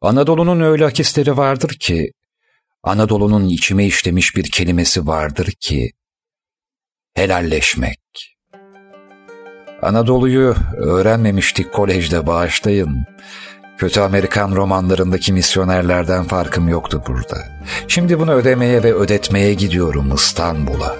[0.00, 2.12] Anadolu'nun öyle akisleri vardır ki,
[2.82, 5.92] Anadolu'nun içime işlemiş bir kelimesi vardır ki,
[7.14, 8.00] helalleşmek.
[9.82, 13.06] Anadolu'yu öğrenmemiştik kolejde bağışlayın.
[13.78, 17.38] Kötü Amerikan romanlarındaki misyonerlerden farkım yoktu burada.
[17.88, 20.96] Şimdi bunu ödemeye ve ödetmeye gidiyorum İstanbul'a.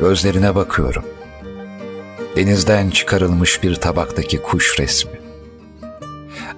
[0.00, 1.13] Gözlerine bakıyorum.
[2.36, 5.20] Denizden çıkarılmış bir tabaktaki kuş resmi.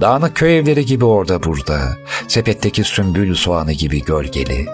[0.01, 1.97] Dağınık köy evleri gibi orada burada,
[2.29, 4.67] sepetteki sümbül soğanı gibi gölgeli.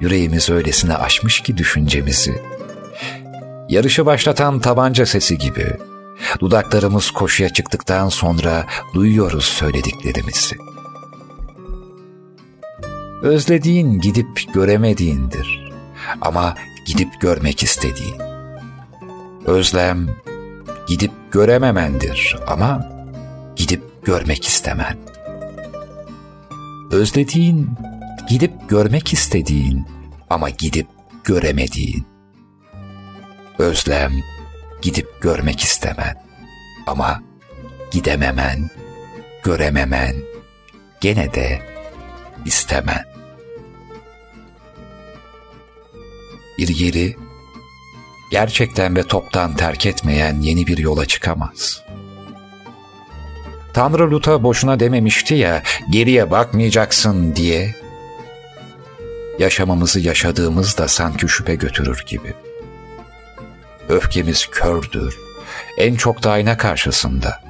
[0.00, 2.42] Yüreğimiz öylesine aşmış ki düşüncemizi.
[3.68, 5.76] Yarışı başlatan tabanca sesi gibi.
[6.40, 10.56] Dudaklarımız koşuya çıktıktan sonra duyuyoruz söylediklerimizi.
[13.22, 15.72] Özlediğin gidip göremediğindir.
[16.20, 16.54] Ama
[16.86, 18.33] gidip görmek istediğin.
[19.46, 20.08] Özlem
[20.86, 22.88] gidip görememendir ama
[23.56, 24.98] gidip görmek istemen.
[26.90, 27.70] Özlediğin,
[28.28, 29.86] gidip görmek istediğin
[30.30, 30.86] ama gidip
[31.24, 32.06] göremediğin.
[33.58, 34.12] Özlem
[34.82, 36.24] gidip görmek istemen
[36.86, 37.22] ama
[37.90, 38.70] gidememen,
[39.42, 40.16] görememen,
[41.00, 41.62] gene de
[42.44, 43.04] istemen.
[46.58, 46.68] Bir
[48.34, 51.82] gerçekten ve toptan terk etmeyen yeni bir yola çıkamaz.
[53.72, 57.74] Tanrı Lut'a boşuna dememişti ya geriye bakmayacaksın diye.
[59.38, 62.34] Yaşamamızı yaşadığımız da sanki şüphe götürür gibi.
[63.88, 65.18] Öfkemiz kördür,
[65.78, 67.42] en çok da ayna karşısında.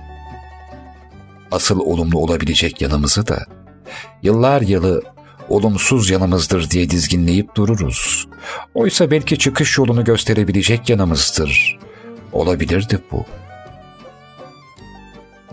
[1.50, 3.46] Asıl olumlu olabilecek yanımızı da
[4.22, 5.02] yıllar yılı
[5.48, 8.28] olumsuz yanımızdır diye dizginleyip dururuz.
[8.74, 11.78] Oysa belki çıkış yolunu gösterebilecek yanımızdır.
[12.32, 13.24] Olabilirdi bu.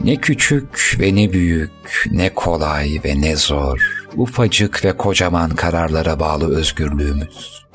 [0.03, 6.57] Ne küçük ve ne büyük, ne kolay ve ne zor, ufacık ve kocaman kararlara bağlı
[6.57, 7.65] özgürlüğümüz.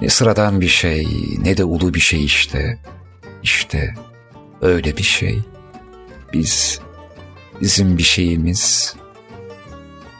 [0.00, 1.06] Ne sıradan bir şey,
[1.42, 2.78] ne de ulu bir şey işte.
[3.42, 3.94] İşte
[4.60, 5.40] öyle bir şey.
[6.32, 6.80] Biz,
[7.60, 8.94] bizim bir şeyimiz,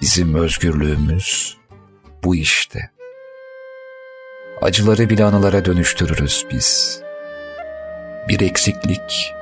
[0.00, 1.56] bizim özgürlüğümüz
[2.24, 2.90] bu işte.
[4.62, 7.00] Acıları bile anılara dönüştürürüz biz.
[8.28, 9.32] Bir eksiklik,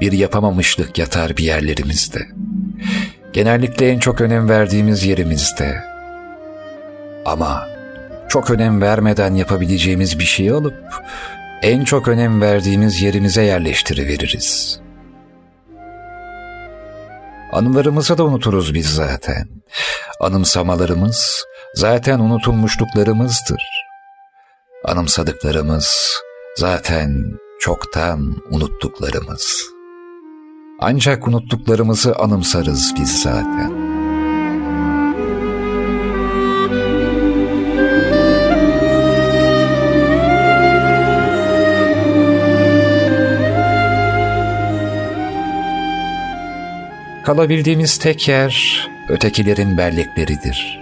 [0.00, 2.26] bir yapamamışlık yatar bir yerlerimizde.
[3.32, 5.82] Genellikle en çok önem verdiğimiz yerimizde.
[7.24, 7.68] Ama
[8.28, 11.04] çok önem vermeden yapabileceğimiz bir şeyi alıp
[11.62, 14.80] en çok önem verdiğimiz yerimize yerleştiriveririz.
[17.56, 19.48] Anılarımızı da unuturuz biz zaten.
[20.20, 21.44] Anımsamalarımız
[21.74, 23.62] zaten unutulmuşluklarımızdır.
[24.84, 26.16] Anımsadıklarımız
[26.56, 27.24] zaten
[27.60, 29.62] çoktan unuttuklarımız.
[30.80, 33.95] Ancak unuttuklarımızı anımsarız biz zaten.
[47.26, 50.80] Kalabildiğimiz tek yer ötekilerin bellekleridir.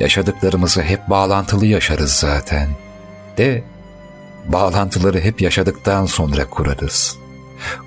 [0.00, 2.68] Yaşadıklarımızı hep bağlantılı yaşarız zaten.
[3.38, 3.62] De
[4.46, 7.16] bağlantıları hep yaşadıktan sonra kurarız.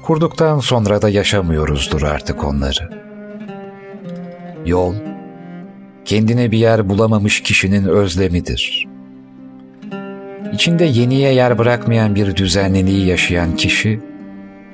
[0.04, 2.90] Kurduktan sonra da yaşamıyoruzdur artık onları.
[4.66, 4.96] Yol,
[6.06, 8.88] kendine bir yer bulamamış kişinin özlemidir.
[10.54, 14.00] İçinde yeniye yer bırakmayan bir düzenliliği yaşayan kişi,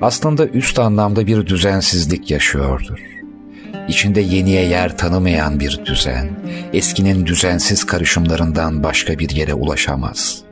[0.00, 2.98] aslında üst anlamda bir düzensizlik yaşıyordur.
[3.88, 6.30] İçinde yeniye yer tanımayan bir düzen,
[6.72, 10.42] eskinin düzensiz karışımlarından başka bir yere ulaşamaz.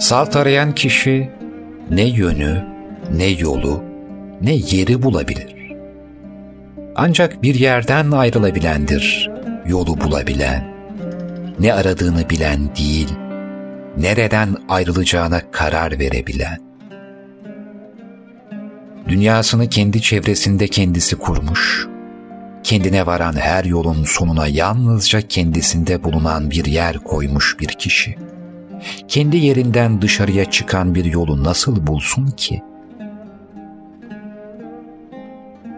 [0.00, 1.30] Salt arayan kişi
[1.90, 2.64] ne yönü,
[3.16, 3.82] ne yolu,
[4.42, 5.56] ne yeri bulabilir.
[6.94, 9.30] Ancak bir yerden ayrılabilendir
[9.66, 10.76] yolu bulabilen.
[11.60, 13.08] Ne aradığını bilen değil,
[13.96, 16.65] nereden ayrılacağına karar verebilen.
[19.08, 21.86] Dünyasını kendi çevresinde kendisi kurmuş,
[22.62, 28.16] kendine varan her yolun sonuna yalnızca kendisinde bulunan bir yer koymuş bir kişi.
[29.08, 32.62] Kendi yerinden dışarıya çıkan bir yolu nasıl bulsun ki?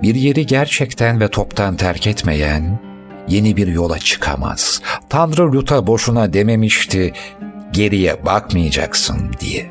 [0.03, 2.79] Bir yeri gerçekten ve toptan terk etmeyen
[3.29, 4.83] yeni bir yola çıkamaz.
[5.09, 7.13] Tanrı Lut'a boşuna dememişti,
[7.73, 9.67] geriye bakmayacaksın diye.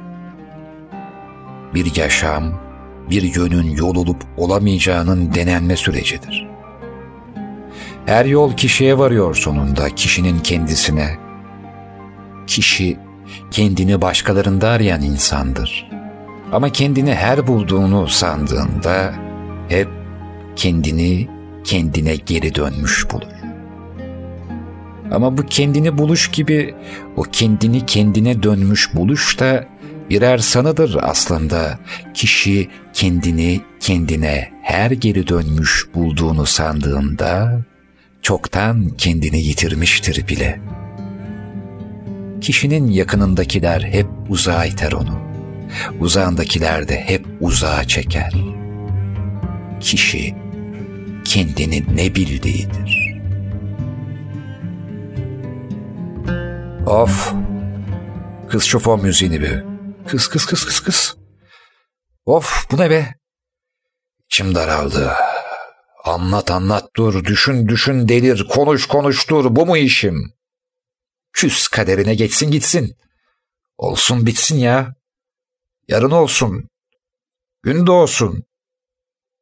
[1.73, 2.66] Bir yaşam,
[3.09, 6.47] bir yönün yol olup olamayacağının denenme sürecidir.
[8.05, 11.17] Her yol kişiye varıyor sonunda, kişinin kendisine.
[12.47, 12.97] Kişi
[13.51, 15.89] kendini başkalarında arayan insandır.
[16.51, 19.13] Ama kendini her bulduğunu sandığında
[19.69, 19.87] hep
[20.55, 21.27] kendini
[21.63, 23.27] kendine geri dönmüş bulur.
[25.11, 26.75] Ama bu kendini buluş gibi
[27.17, 29.65] o kendini kendine dönmüş buluş da
[30.09, 31.79] birer sanıdır aslında.
[32.13, 37.61] Kişi kendini kendine her geri dönmüş bulduğunu sandığında
[38.21, 40.59] çoktan kendini yitirmiştir bile.
[42.41, 45.19] Kişinin yakınındakiler hep uzağa iter onu.
[45.99, 48.33] Uzağındakiler de hep uzağa çeker.
[49.79, 50.35] Kişi
[51.25, 53.17] kendini ne bildiğidir.
[56.85, 57.33] Of!
[58.49, 59.76] Kız şu fon müziğini bir.
[60.07, 61.15] Kız kız kız kız kız.
[62.25, 63.15] Of bu ne be?
[64.25, 65.13] İçim daraldı.
[66.03, 70.33] Anlat anlat dur, düşün düşün delir, konuş konuş dur, bu mu işim?
[71.33, 72.95] Küs kaderine geçsin gitsin.
[73.77, 74.95] Olsun bitsin ya.
[75.87, 76.69] Yarın olsun.
[77.63, 78.43] Gün doğsun.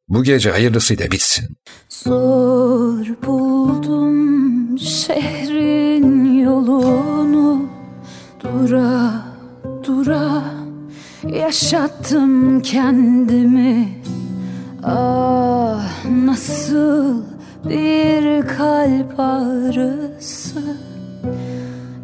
[0.08, 1.58] Bu gece hayırlısıyla bitsin.
[1.90, 7.70] Zor buldum şehrin yolunu
[8.40, 9.35] Dura
[9.88, 10.44] dura
[11.28, 13.90] yaşattım kendimi.
[14.84, 17.22] Ah nasıl
[17.70, 20.60] bir kalp ağrısı.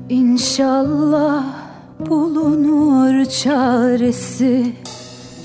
[0.10, 1.44] İnşallah
[2.00, 4.76] bulunur çaresi.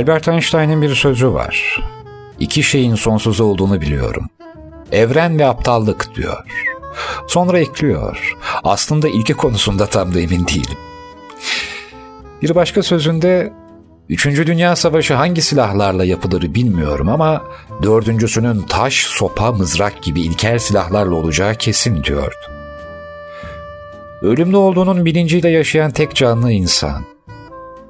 [0.00, 1.80] Albert Einstein'ın bir sözü var.
[2.38, 4.26] İki şeyin sonsuz olduğunu biliyorum.
[4.92, 6.44] Evren ve aptallık diyor.
[7.28, 8.36] Sonra ekliyor.
[8.64, 10.78] Aslında ilki konusunda tam da emin değilim.
[12.42, 13.52] Bir başka sözünde
[14.08, 17.42] Üçüncü Dünya Savaşı hangi silahlarla yapılır bilmiyorum ama
[17.82, 22.36] dördüncüsünün taş, sopa, mızrak gibi ilkel silahlarla olacağı kesin diyordu.
[24.22, 27.04] Ölümlü olduğunun bilinciyle yaşayan tek canlı insan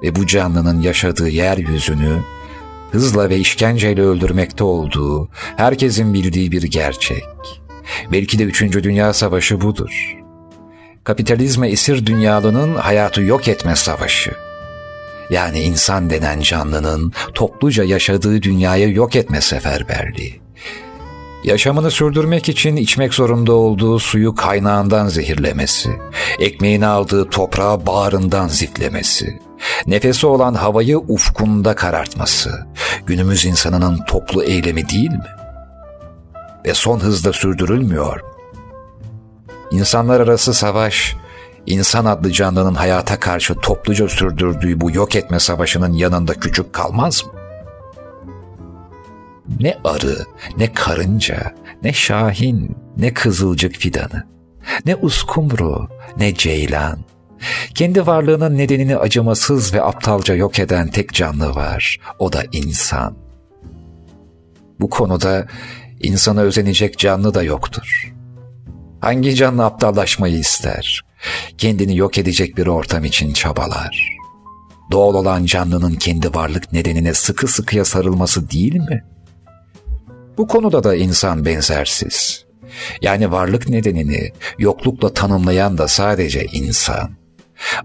[0.03, 2.21] ve bu canlının yaşadığı yeryüzünü
[2.91, 7.23] hızla ve işkenceyle öldürmekte olduğu herkesin bildiği bir gerçek.
[8.11, 10.17] Belki de Üçüncü Dünya Savaşı budur.
[11.03, 14.31] Kapitalizme esir dünyalının hayatı yok etme savaşı.
[15.29, 20.41] Yani insan denen canlının topluca yaşadığı dünyayı yok etme seferberliği.
[21.43, 25.89] Yaşamını sürdürmek için içmek zorunda olduğu suyu kaynağından zehirlemesi,
[26.39, 29.39] ekmeğini aldığı toprağı bağrından ziflemesi,
[29.87, 32.67] nefesi olan havayı ufkunda karartması,
[33.05, 35.25] günümüz insanının toplu eylemi değil mi?
[36.65, 38.21] Ve son hızda sürdürülmüyor.
[39.71, 41.15] İnsanlar arası savaş,
[41.65, 47.31] insan adlı canlının hayata karşı topluca sürdürdüğü bu yok etme savaşının yanında küçük kalmaz mı?
[49.59, 50.17] Ne arı,
[50.57, 51.53] ne karınca,
[51.83, 54.27] ne şahin, ne kızılcık fidanı,
[54.85, 56.99] ne uskumru, ne ceylan.
[57.75, 61.97] Kendi varlığının nedenini acımasız ve aptalca yok eden tek canlı var.
[62.19, 63.15] O da insan.
[64.79, 65.47] Bu konuda
[65.99, 68.13] insana özenecek canlı da yoktur.
[68.99, 71.01] Hangi canlı aptallaşmayı ister?
[71.57, 74.17] Kendini yok edecek bir ortam için çabalar.
[74.91, 79.03] Doğal olan canlının kendi varlık nedenine sıkı sıkıya sarılması değil mi?
[80.37, 82.45] Bu konuda da insan benzersiz.
[83.01, 87.20] Yani varlık nedenini yoklukla tanımlayan da sadece insan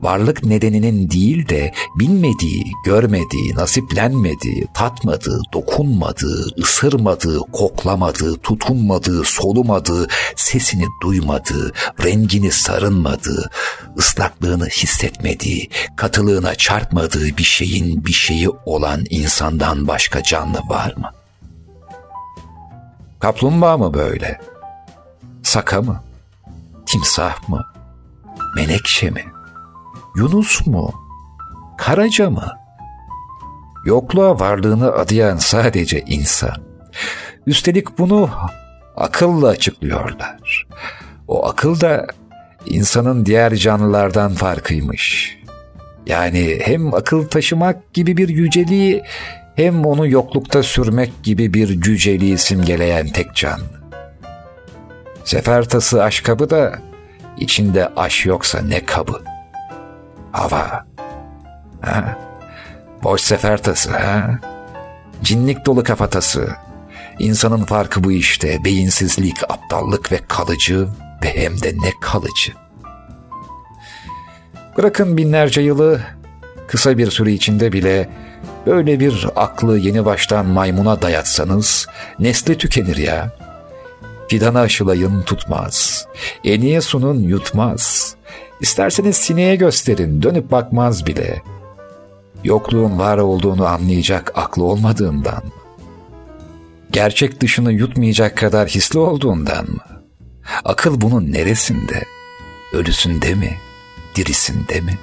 [0.01, 11.73] varlık nedeninin değil de bilmediği, görmediği, nasiplenmediği, tatmadığı, dokunmadığı, ısırmadığı, koklamadığı, tutunmadığı, solumadığı, sesini duymadığı,
[12.05, 13.51] rengini sarınmadığı,
[13.99, 21.11] ıslaklığını hissetmediği, katılığına çarpmadığı bir şeyin bir şeyi olan insandan başka canlı var mı?
[23.21, 24.41] Kaplumbağa mı böyle?
[25.43, 26.03] Saka mı?
[26.87, 27.67] Timsah mı?
[28.57, 29.25] Menekşe mi?
[30.17, 30.95] Yunus mu?
[31.79, 32.53] Karaca mı?
[33.85, 36.57] Yokluğa varlığını adayan sadece insan.
[37.47, 38.31] Üstelik bunu
[38.97, 40.67] akılla açıklıyorlar.
[41.29, 42.07] O akıl da
[42.67, 45.37] insanın diğer canlılardan farkıymış.
[46.07, 49.03] Yani hem akıl taşımak gibi bir yüceliği
[49.57, 53.83] hem onu yoklukta sürmek gibi bir cüceliği simgeleyen tek canlı.
[55.25, 55.67] Sefer
[56.01, 56.79] aş kabı da
[57.39, 59.36] içinde aş yoksa ne kabı?
[60.37, 60.87] Hava.
[61.81, 62.19] Ha?
[63.03, 64.39] Boş sefer tası ha?
[65.23, 66.49] Cinlik dolu kafatası.
[67.19, 68.65] İnsanın farkı bu işte.
[68.65, 70.89] Beyinsizlik, aptallık ve kalıcı
[71.25, 72.53] ve hem de ne kalıcı.
[74.77, 76.01] Bırakın binlerce yılı,
[76.69, 78.09] kısa bir süre içinde bile
[78.67, 81.87] böyle bir aklı yeni baştan maymuna dayatsanız
[82.19, 83.46] nesli tükenir ya.
[84.29, 86.07] Fidana aşılayın tutmaz.
[86.45, 88.15] Eniye sunun yutmaz.
[88.61, 91.43] İsterseniz sineğe gösterin, dönüp bakmaz bile.
[92.45, 95.51] Yokluğun var olduğunu anlayacak aklı olmadığından mı?
[96.91, 100.03] Gerçek dışını yutmayacak kadar hisli olduğundan mı?
[100.65, 102.05] Akıl bunun neresinde?
[102.73, 103.57] Ölüsünde mi?
[104.15, 104.99] Dirisinde mi?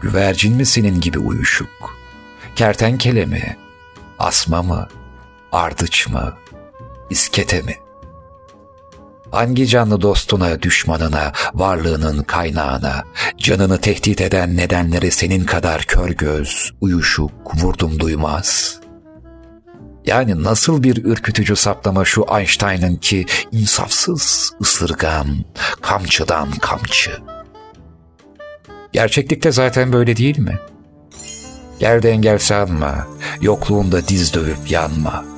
[0.00, 1.96] Güvercin mi senin gibi uyuşuk?
[2.56, 3.56] Kertenkele mi?
[4.18, 4.88] Asma mı?
[5.56, 6.34] Ardıç mı?
[7.10, 7.76] İskete mi?
[9.30, 13.04] Hangi canlı dostuna, düşmanına, varlığının kaynağına,
[13.38, 18.80] canını tehdit eden nedenleri senin kadar kör göz, uyuşuk, vurdum duymaz?
[20.06, 25.44] Yani nasıl bir ürkütücü saplama şu Einstein'ın ki insafsız, ısırgan,
[25.82, 27.20] kamçıdan kamçı.
[28.92, 30.58] Gerçeklikte zaten böyle değil mi?
[31.78, 33.06] Gerde engel sanma,
[33.40, 35.35] yokluğunda diz dövüp yanma.''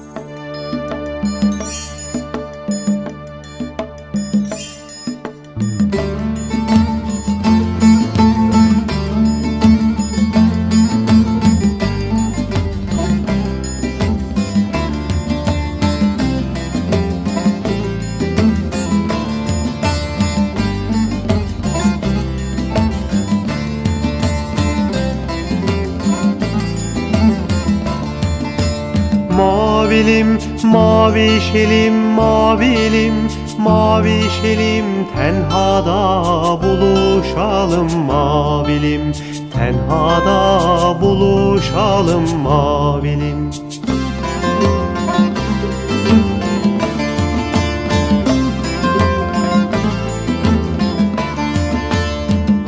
[29.88, 33.14] Mavilim, mavişelim, mavilim,
[33.58, 34.84] mavişelim
[35.16, 39.12] Tenhada buluşalım mavilim.
[39.54, 43.50] Tenhada buluşalım mavilim.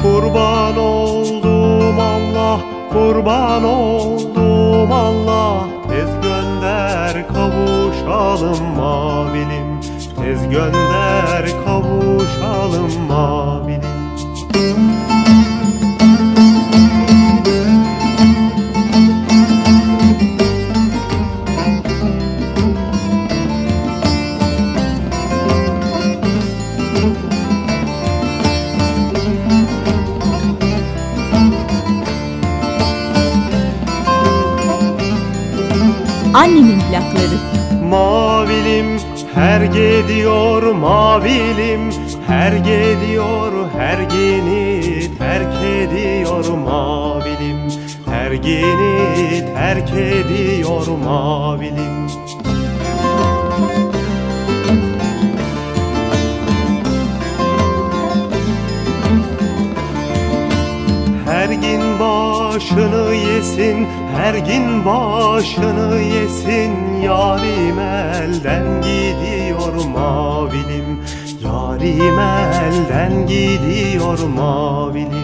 [0.03, 2.61] Kurban oldum Allah,
[2.93, 4.20] kurban oldum
[8.21, 9.81] kavuşalım mavilim
[10.17, 14.00] Tez gönder kavuşalım mavilim
[37.91, 39.01] Mavilim
[39.35, 41.93] her gidiyor mavilim
[42.27, 47.71] her gidiyor her geni terk ediyor mavilim
[48.07, 52.00] her geni terk ediyor mavilim
[62.71, 66.91] başını yesin Her gün başını yesin.
[67.03, 71.01] Yarim elden gidiyor mavilim
[71.45, 75.20] Yarim elden gidiyor mavilim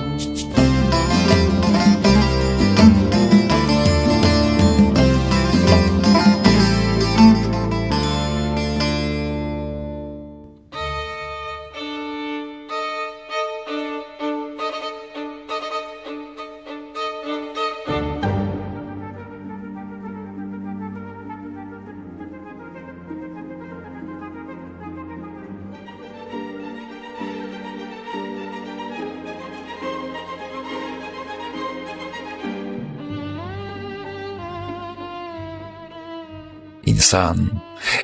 [37.17, 37.51] İnsan,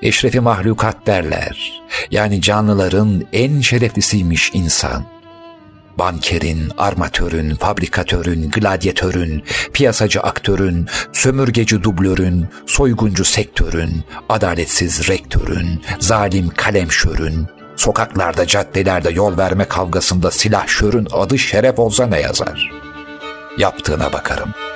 [0.03, 1.83] eşrefi mahlukat derler.
[2.11, 5.05] Yani canlıların en şereflisiymiş insan.
[5.99, 9.43] Bankerin, armatörün, fabrikatörün, gladyatörün,
[9.73, 17.47] piyasacı aktörün, sömürgeci dublörün, soyguncu sektörün, adaletsiz rektörün, zalim kalemşörün,
[17.77, 22.71] sokaklarda, caddelerde yol verme kavgasında silahşörün adı şeref olsa ne yazar?
[23.59, 24.73] Yaptığına bakarım.''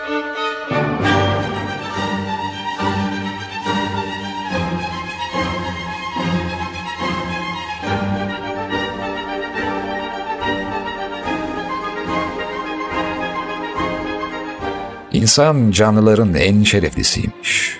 [15.16, 17.78] İnsan canlıların en şereflisiymiş.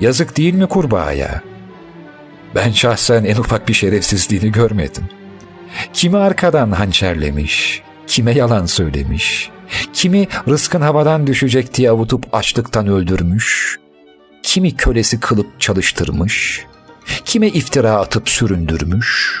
[0.00, 1.42] Yazık değil mi kurbağaya?
[2.54, 5.04] Ben şahsen en ufak bir şerefsizliğini görmedim.
[5.92, 9.50] Kimi arkadan hançerlemiş, kime yalan söylemiş,
[9.92, 13.78] kimi rızkın havadan düşecek diye avutup açlıktan öldürmüş,
[14.42, 16.64] kimi kölesi kılıp çalıştırmış,
[17.24, 19.40] kime iftira atıp süründürmüş,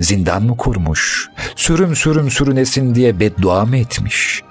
[0.00, 4.49] zindan mı kurmuş, sürüm sürüm sürünesin diye beddua mı etmiş?''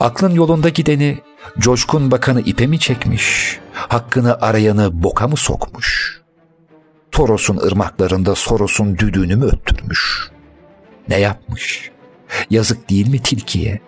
[0.00, 1.18] Aklın yolunda gideni
[1.58, 3.58] coşkun bakanı ipe mi çekmiş?
[3.72, 6.20] Hakkını arayanı boka mı sokmuş?
[7.10, 10.30] Toros'un ırmaklarında Soros'un düdüğünü mü öttürmüş?
[11.08, 11.90] Ne yapmış?
[12.50, 13.80] Yazık değil mi tilkiye?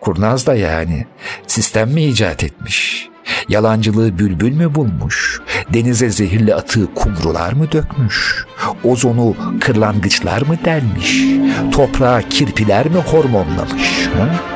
[0.00, 1.06] Kurnaz da yani.
[1.46, 3.08] Sistem mi icat etmiş?
[3.48, 5.40] Yalancılığı bülbül mü bulmuş?
[5.74, 8.44] Denize zehirli atığı kumrular mı dökmüş?
[8.84, 11.24] Ozonu kırlangıçlar mı delmiş?
[11.72, 14.06] Toprağa kirpiler mi hormonlamış?
[14.18, 14.55] Ha?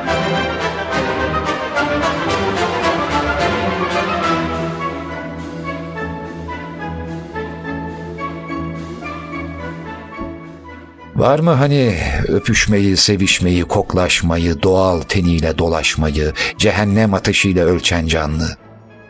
[11.21, 11.97] Var mı hani
[12.27, 18.57] öpüşmeyi, sevişmeyi, koklaşmayı, doğal teniyle dolaşmayı, cehennem ateşiyle ölçen canlı?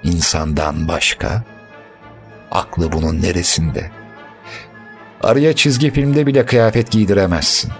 [0.03, 1.43] insandan başka?
[2.51, 3.91] Aklı bunun neresinde?
[5.22, 7.72] Araya çizgi filmde bile kıyafet giydiremezsin.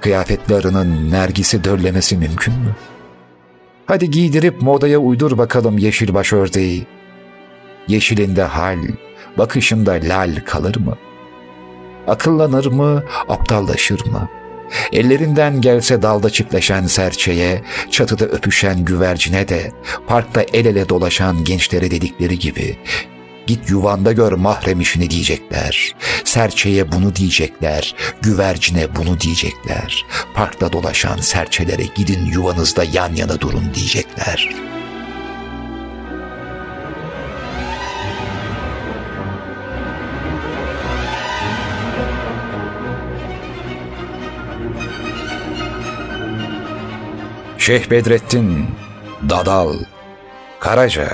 [0.00, 2.76] Kıyafetlerinin nergisi döllemesi mümkün mü?
[3.86, 6.86] Hadi giydirip modaya uydur bakalım yeşil başördeği.
[7.88, 8.78] Yeşilinde hal,
[9.38, 11.07] bakışında lal kalır mı?''
[12.08, 14.28] Akıllanır mı, aptallaşır mı?
[14.92, 19.72] Ellerinden gelse dalda çiftleşen serçeye, çatıda öpüşen güvercine de,
[20.06, 22.78] parkta el ele dolaşan gençlere dedikleri gibi,
[23.46, 25.94] git yuvanda gör mahrem işini diyecekler.
[26.24, 30.06] Serçeye bunu diyecekler, güvercine bunu diyecekler.
[30.34, 34.77] Parkta dolaşan serçelere gidin yuvanızda yan yana durun diyecekler.''
[47.68, 48.66] Şeyh Bedrettin,
[49.30, 49.74] Dadal,
[50.60, 51.08] Karaca,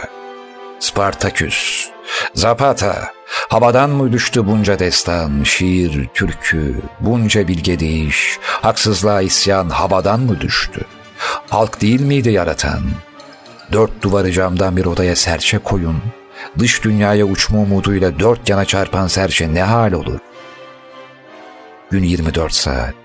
[0.80, 1.88] Spartaküs,
[2.34, 3.12] Zapata,
[3.48, 10.80] havadan mı düştü bunca destan, şiir, türkü, bunca bilge değiş, haksızlığa isyan havadan mı düştü?
[11.50, 12.82] Halk değil miydi yaratan?
[13.72, 16.02] Dört duvarı camdan bir odaya serçe koyun,
[16.58, 20.18] dış dünyaya uçma umuduyla dört yana çarpan serçe ne hal olur?
[21.90, 23.03] Gün 24 saat,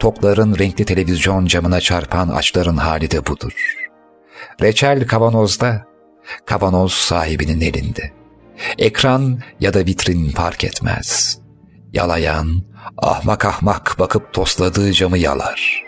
[0.00, 3.76] Tokların renkli televizyon camına çarpan açların hali de budur.
[4.60, 5.86] Reçel kavanozda,
[6.46, 8.12] kavanoz sahibinin elinde.
[8.78, 11.38] Ekran ya da vitrin fark etmez.
[11.92, 12.62] Yalayan,
[12.98, 15.84] ahmak ahmak bakıp tosladığı camı yalar.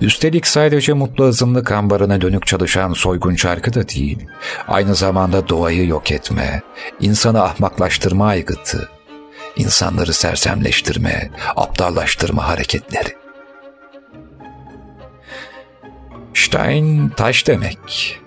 [0.00, 4.18] Üstelik sadece mutlu azınlık ambarına dönük çalışan soygun çarkı da değil,
[4.68, 6.62] aynı zamanda doğayı yok etme,
[7.00, 8.88] insanı ahmaklaştırma aygıtı,
[9.56, 13.16] insanları sersemleştirme, aptallaştırma hareketleri.
[16.34, 18.18] Stein taş demek.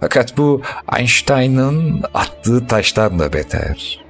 [0.00, 0.62] Fakat bu
[0.98, 4.00] Einstein'ın attığı taştan da beter.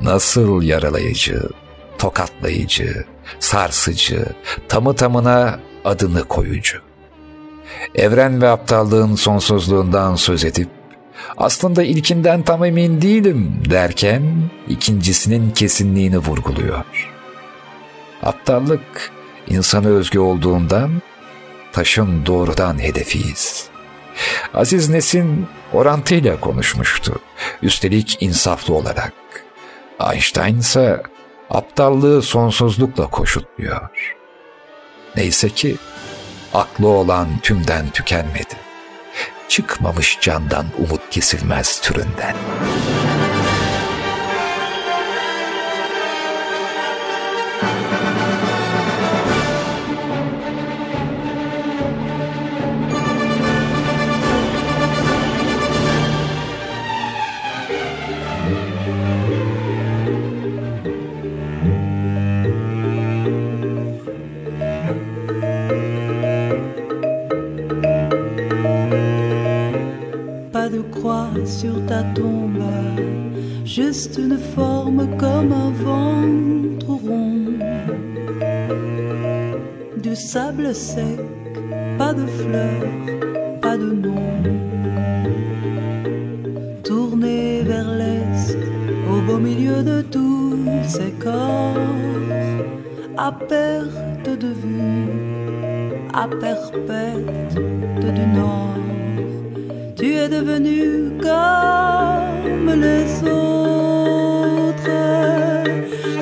[0.00, 1.42] Nasıl yaralayıcı,
[1.98, 3.04] tokatlayıcı,
[3.40, 4.26] sarsıcı,
[4.68, 6.78] tamı tamına adını koyucu.
[7.94, 10.68] Evren ve aptallığın sonsuzluğundan söz edip
[11.36, 16.84] aslında ilkinden tam emin değilim derken ikincisinin kesinliğini vurguluyor.
[18.22, 19.12] Aptallık
[19.46, 21.02] insana özgü olduğundan
[21.72, 23.68] taşın doğrudan hedefiyiz.
[24.54, 27.20] Aziz Nesin orantıyla konuşmuştu.
[27.62, 29.12] Üstelik insaflı olarak.
[30.12, 31.02] Einstein ise
[31.50, 33.88] aptallığı sonsuzlukla koşutluyor.
[35.16, 35.76] Neyse ki
[36.54, 38.63] aklı olan tümden tükenmedi.
[39.48, 42.34] Çıkmamış candan umut kesilmez türünden.
[71.44, 72.62] Sur ta tombe,
[73.64, 77.58] juste une forme comme un ventre rond.
[80.02, 81.20] Du sable sec,
[81.98, 84.32] pas de fleurs, pas de nom.
[86.82, 88.56] Tourné vers l'est,
[89.12, 90.56] au beau milieu de tous
[90.88, 91.76] ces corps,
[93.18, 95.10] à perte de vue,
[96.14, 97.54] à perpète
[98.00, 98.73] du nord.
[100.14, 105.00] Tu es devenu comme les autres,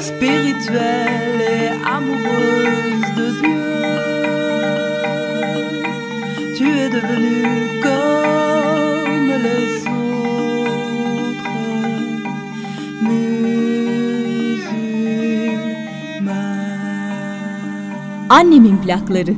[0.00, 3.66] spirituelle et amoureuse de Dieu.
[6.56, 7.38] Tu es devenu
[7.82, 9.72] comme les
[10.08, 11.58] autres,
[13.02, 13.36] musulmane.
[18.30, 19.34] Annemin plakları.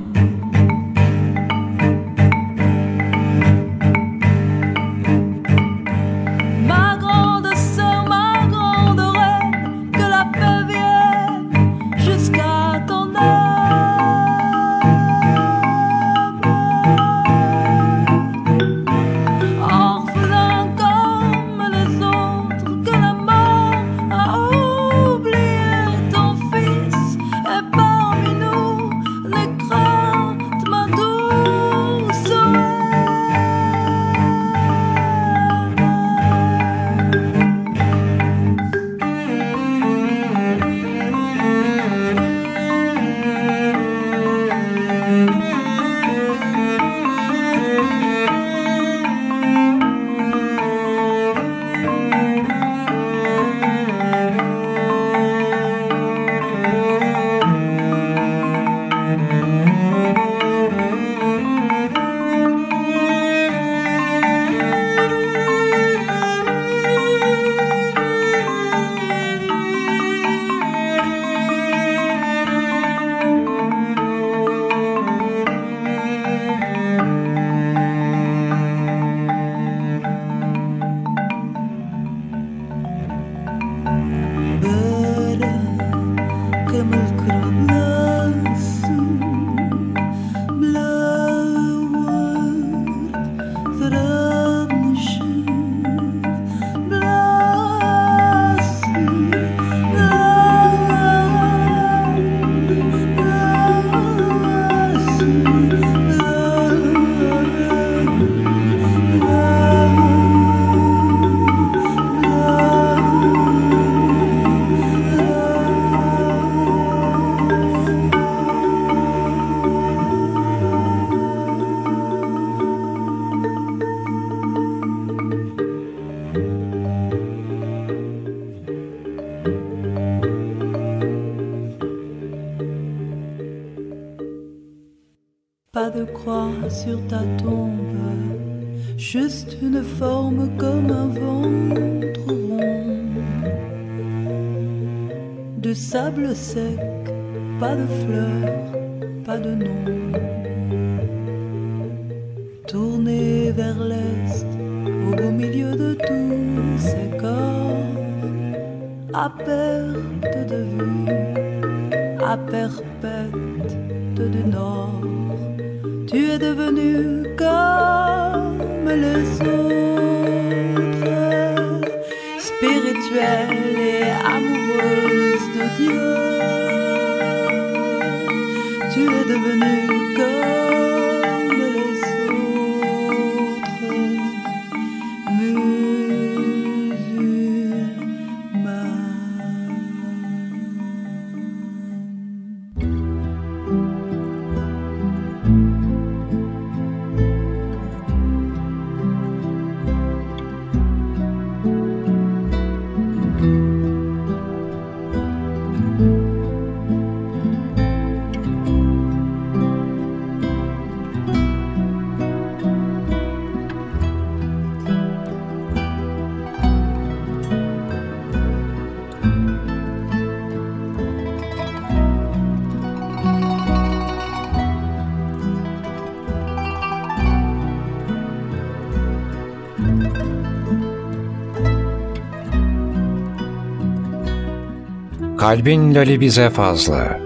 [235.45, 237.21] Kalbin lali bize fazla.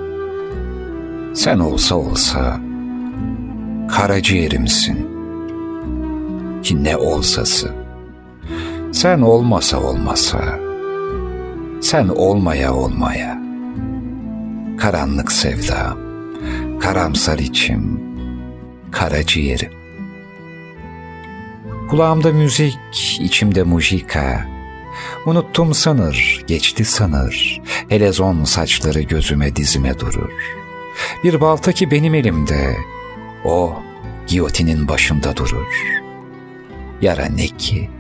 [1.35, 2.61] Sen olsa olsa
[3.89, 5.09] karaciğerimsin.
[6.63, 7.75] Ki ne olsası.
[8.93, 10.59] Sen olmasa olmasa.
[11.81, 13.43] Sen olmaya olmaya.
[14.79, 15.99] Karanlık sevdam,
[16.81, 18.01] karamsar içim,
[18.91, 19.73] karaciğerim.
[21.91, 22.79] Kulağımda müzik,
[23.21, 24.58] içimde mujika.
[25.27, 27.61] Unuttum sanır, geçti sanır.
[27.89, 30.33] Helezon saçları gözüme dizime durur.
[31.25, 32.77] Bir balta ki benim elimde,
[33.45, 33.73] o
[34.27, 35.99] giyotinin başında durur.
[37.01, 37.91] Yara ne ki?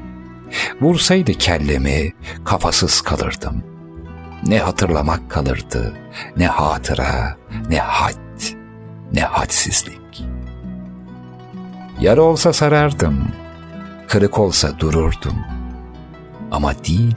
[0.80, 2.12] Vursaydı kellemi
[2.44, 3.64] kafasız kalırdım.
[4.46, 5.96] Ne hatırlamak kalırdı,
[6.36, 7.36] ne hatıra,
[7.70, 8.14] ne had,
[9.12, 10.24] ne hadsizlik.
[12.00, 13.28] Yara olsa sarardım,
[14.08, 15.57] kırık olsa dururdum.
[16.50, 17.14] Ama değil,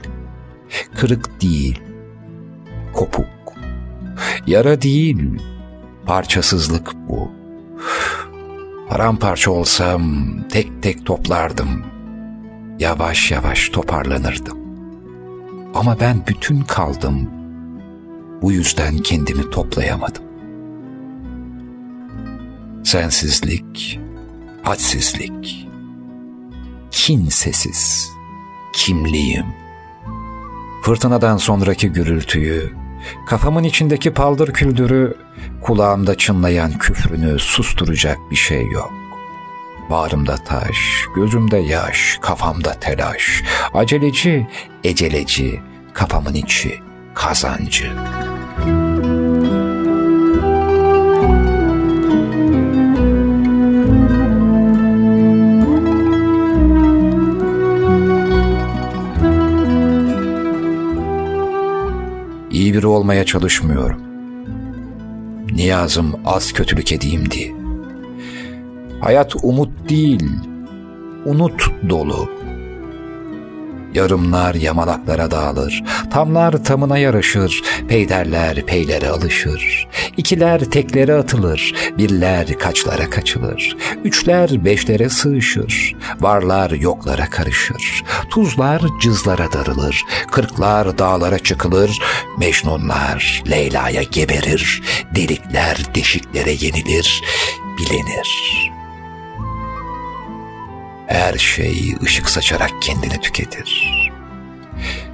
[0.94, 1.82] kırık değil,
[2.92, 3.26] kopuk.
[4.46, 5.40] Yara değil,
[6.06, 7.30] parçasızlık bu.
[8.88, 11.84] Paramparça olsam tek tek toplardım.
[12.78, 14.58] Yavaş yavaş toparlanırdım.
[15.74, 17.30] Ama ben bütün kaldım.
[18.42, 20.22] Bu yüzden kendimi toplayamadım.
[22.84, 24.00] Sensizlik,
[24.62, 25.68] hadsizlik,
[26.90, 28.10] kinsesiz,
[28.72, 29.46] kimliğim.
[30.82, 32.72] Fırtınadan sonraki gürültüyü,
[33.26, 35.16] kafamın içindeki paldır küldürü,
[35.60, 38.92] kulağımda çınlayan küfrünü susturacak bir şey yok.
[39.90, 43.42] Bağrımda taş, gözümde yaş, kafamda telaş,
[43.74, 44.46] aceleci,
[44.84, 45.60] eceleci,
[45.94, 46.80] kafamın içi
[47.14, 47.92] kazancı.
[62.82, 64.02] Biri olmaya çalışmıyorum.
[65.52, 67.52] Niyazım az kötülük edeyim diye.
[69.00, 70.30] Hayat umut değil,
[71.24, 72.30] unut dolu.
[73.94, 79.88] Yarımlar yamalaklara dağılır, tamlar tamına yarışır, peyderler peylere alışır.
[80.16, 90.04] İkiler teklere atılır, birler kaçlara kaçılır, üçler beşlere sığışır, varlar yoklara karışır, tuzlar cızlara darılır,
[90.30, 92.02] kırklar dağlara çıkılır,
[92.38, 94.82] mecnunlar Leyla'ya geberir,
[95.14, 97.22] delikler deşiklere yenilir,
[97.78, 98.72] bilinir.''
[101.12, 104.10] her şey ışık saçarak kendini tüketir.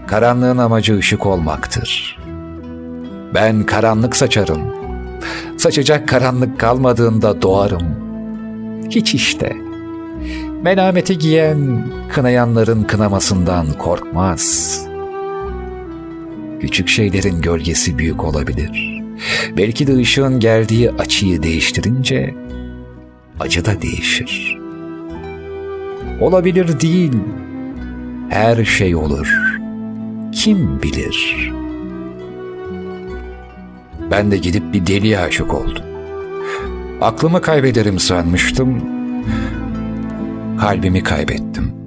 [0.06, 2.18] Karanlığın amacı ışık olmaktır.
[3.34, 4.60] Ben karanlık saçarım.
[5.56, 8.08] Saçacak karanlık kalmadığında doğarım.
[8.90, 9.67] Hiç işte.
[10.62, 14.80] Menameti giyen kınayanların kınamasından korkmaz.
[16.60, 19.02] Küçük şeylerin gölgesi büyük olabilir.
[19.56, 22.34] Belki de ışığın geldiği açıyı değiştirince
[23.40, 24.58] acı da değişir.''
[26.20, 27.12] olabilir değil.
[28.28, 29.58] Her şey olur.
[30.32, 31.52] Kim bilir?
[34.10, 35.84] Ben de gidip bir deliye aşık oldum.
[37.00, 38.82] Aklımı kaybederim sanmıştım.
[40.60, 41.77] Kalbimi kaybettim.